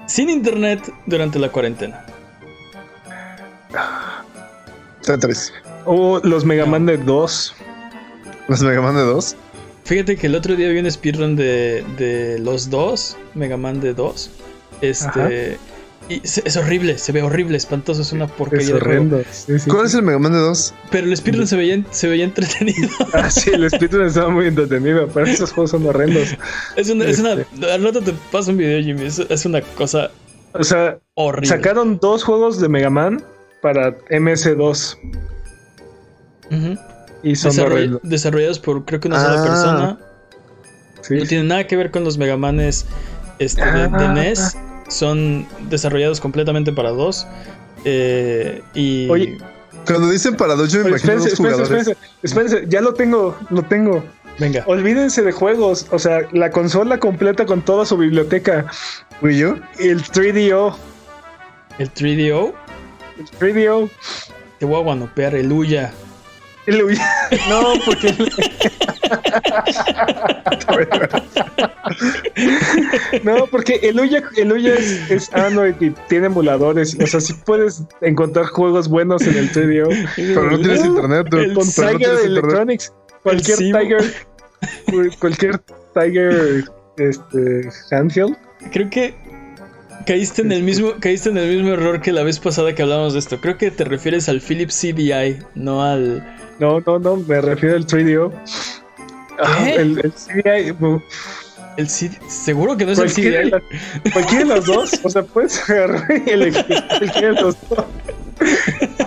[0.06, 2.04] sin internet durante la cuarentena?
[5.02, 5.52] Tetris.
[5.84, 7.54] O los Mega Man de 2.
[8.48, 9.36] Los Mega Man de 2.
[9.84, 13.94] Fíjate que el otro día vi un speedrun de, de los dos, Mega Man de
[13.94, 14.30] 2.
[14.82, 15.54] Este.
[15.54, 15.77] Ajá.
[16.10, 19.22] Y se- es horrible, se ve horrible, espantoso, es una porquería Es horrendo.
[19.30, 19.68] Sí, sí.
[19.68, 20.74] ¿Cuál es el Mega Man de 2?
[20.90, 22.88] Pero el speedrun se veía, se veía entretenido.
[23.12, 26.28] Ah, sí, el speedrun estaba muy entretenido, pero esos juegos son horrendos.
[26.76, 27.34] Es una, es una.
[27.34, 27.70] Este.
[27.72, 29.04] Al rato te paso un video, Jimmy.
[29.04, 30.10] Es, es una cosa
[30.54, 31.48] O sea, horrible.
[31.48, 33.22] sacaron dos juegos de Mega Man
[33.60, 34.96] para MS2
[36.50, 36.78] Ujú.
[37.22, 39.46] y son Desarroll- desarrollados por creo que una sola Ah.
[39.46, 39.98] persona.
[41.02, 41.14] Sí.
[41.16, 42.86] No tiene nada que ver con los Mega Manes
[43.38, 44.12] este, de, de Ah.
[44.14, 44.56] NES.
[44.88, 47.26] Son desarrollados completamente para dos.
[47.84, 49.08] Eh, y.
[49.08, 49.38] Oye,
[49.86, 51.88] Cuando dicen para dos, yo me imagino espérense, dos espérense, jugadores.
[51.88, 54.04] espérense, espérense, ya lo tengo, lo tengo.
[54.38, 54.62] Venga.
[54.66, 58.66] Olvídense de juegos, o sea, la consola completa con toda su biblioteca,
[59.20, 59.56] ¿Fui yo?
[59.80, 60.76] el 3DO,
[61.78, 62.52] El 3DO.
[63.18, 63.90] el 3DO,
[64.60, 65.92] Te voy a guanopear el Uya.
[66.66, 67.00] el Wii-
[67.48, 68.14] no, porque
[73.24, 77.32] no, porque el Uya, el Uya es, es Android y tiene emuladores, o sea, si
[77.34, 80.08] puedes encontrar juegos buenos en el 3DO.
[80.16, 81.26] Pero no tienes internet.
[81.32, 82.24] el Con no Tiger internet.
[82.24, 83.58] Electronics, cualquier.
[83.58, 84.02] Tiger,
[85.18, 85.58] cualquier
[85.94, 86.64] Tiger,
[86.96, 88.36] este, handheld.
[88.72, 89.14] Creo que
[90.06, 93.12] caíste en el mismo, caíste en el mismo error que la vez pasada que hablamos
[93.12, 93.40] de esto.
[93.40, 96.26] Creo que te refieres al Philips CDI, no al.
[96.58, 98.32] No, no, no, me refiero al 3DO.
[99.38, 99.74] Ah, ¿Qué?
[99.76, 100.74] el, el CDI,
[101.76, 103.50] el CD Seguro que no es el cualquiera, de CDI.
[103.50, 106.64] las- cualquiera de los dos, o sea, puedes agarrar y elegir
[106.98, 107.84] cualquiera de los dos.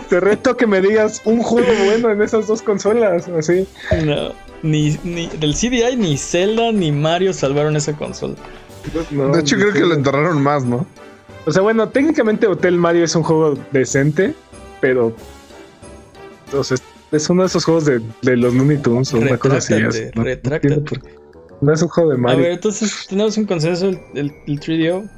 [0.10, 3.68] Te reto que me digas un juego bueno en esas dos consolas, así.
[4.06, 4.34] No.
[4.64, 8.36] Ni, ni del CDI, ni Zelda, ni Mario salvaron esa consola.
[9.10, 10.86] No, De hecho, creo que lo enterraron más, ¿no?
[11.46, 14.34] O sea, bueno, técnicamente Hotel Mario es un juego decente,
[14.80, 15.16] pero.
[16.62, 16.78] Sea,
[17.12, 19.74] es uno de esos juegos de, de los Looney Tunes o una cosa así.
[19.74, 21.02] Es- no- retráctate.
[21.74, 22.40] es un juego de A Mario.
[22.44, 25.10] ver, entonces tenemos un consenso: el, el, el 3DO.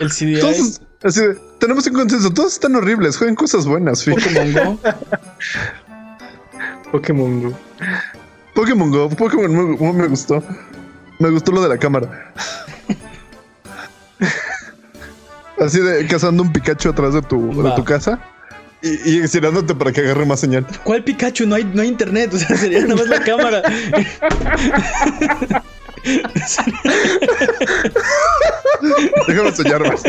[0.00, 0.38] El CDI.
[0.40, 2.30] Todos, así de, tenemos un consenso.
[2.32, 3.16] Todos están horribles.
[3.16, 4.04] Juegan cosas buenas.
[4.04, 4.78] Pokémon Go.
[6.92, 7.52] Pokémon Go.
[8.54, 9.08] Pokémon Go.
[9.10, 10.42] Pokémon me, Go me gustó.
[11.18, 12.32] Me gustó lo de la cámara.
[15.58, 18.20] Así de cazando un Pikachu atrás de tu, de tu casa
[18.82, 20.66] y, y estirándote para que agarre más señal.
[20.84, 21.46] ¿Cuál Pikachu?
[21.46, 23.62] No hay, no hay internet, o sea, sería nada más la cámara.
[29.28, 30.02] Déjame soñar más.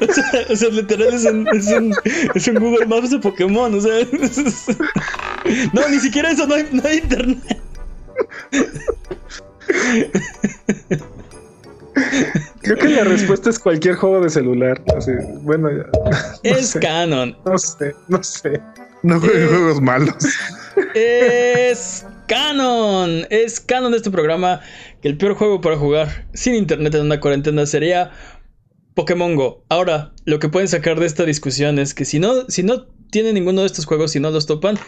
[0.00, 1.94] O sea, o sea, literal es un, es, un,
[2.34, 3.98] es un Google Maps de Pokémon, o sea.
[4.00, 4.66] es-
[5.72, 7.60] No, ni siquiera eso, no hay, no hay internet.
[12.62, 14.82] Creo que la respuesta es cualquier juego de celular.
[14.96, 15.12] Así,
[15.42, 15.84] bueno, ya.
[16.42, 16.80] Es sé.
[16.80, 17.36] canon.
[17.44, 18.60] No sé, no sé.
[19.02, 19.48] No jueguen Eh.
[19.48, 20.14] juegos malos.
[20.94, 23.26] Es canon.
[23.30, 24.60] Es canon de este programa
[25.00, 28.10] que el peor juego para jugar sin internet en una cuarentena sería
[28.94, 29.64] Pokémon Go.
[29.68, 33.34] Ahora, lo que pueden sacar de esta discusión es que si no, si no tienen
[33.34, 34.78] ninguno de estos juegos, si no los topan,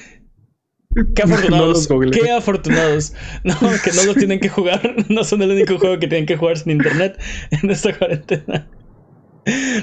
[1.15, 1.89] qué No afortunados.
[1.89, 2.25] googleen.
[2.25, 3.13] qué afortunados.
[3.45, 3.55] No,
[3.85, 4.97] que no los tienen que jugar.
[5.09, 7.19] No son el único juego que tienen que jugar sin internet
[7.51, 8.69] en esta cuarentena.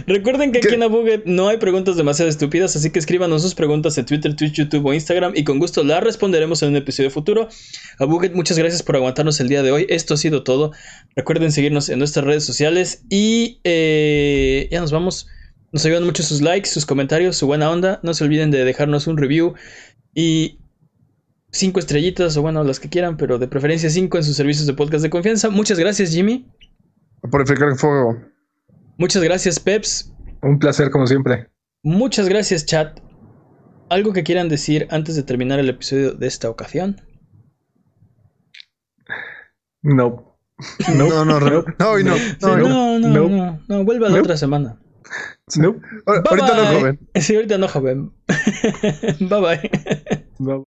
[0.05, 3.97] Recuerden que aquí en Abuget no hay preguntas demasiado estúpidas, así que escríbanos sus preguntas
[3.97, 7.49] en Twitter, Twitch, YouTube o Instagram y con gusto las responderemos en un episodio futuro.
[7.97, 9.87] Abuget, muchas gracias por aguantarnos el día de hoy.
[9.89, 10.71] Esto ha sido todo.
[11.15, 15.27] Recuerden seguirnos en nuestras redes sociales y eh, ya nos vamos.
[15.71, 17.99] Nos ayudan mucho sus likes, sus comentarios, su buena onda.
[18.03, 19.55] No se olviden de dejarnos un review
[20.13, 20.59] y
[21.55, 24.73] cinco estrellitas o bueno, las que quieran, pero de preferencia cinco en sus servicios de
[24.73, 25.49] podcast de confianza.
[25.49, 26.51] Muchas gracias, Jimmy.
[27.31, 28.17] Por el fuego.
[28.97, 30.13] Muchas gracias, Peps.
[30.41, 31.49] Un placer, como siempre.
[31.83, 32.99] Muchas gracias, chat.
[33.89, 37.01] ¿Algo que quieran decir antes de terminar el episodio de esta ocasión?
[39.81, 40.37] No.
[40.95, 44.79] No, no, no, no, no, no, no, no, no, no, vuelve a la otra semana.
[45.57, 45.75] No.
[46.05, 46.99] Ahorita no, joven.
[47.15, 48.11] Sí, ahorita no, joven.
[49.19, 49.71] bye bye.
[50.39, 50.65] bye.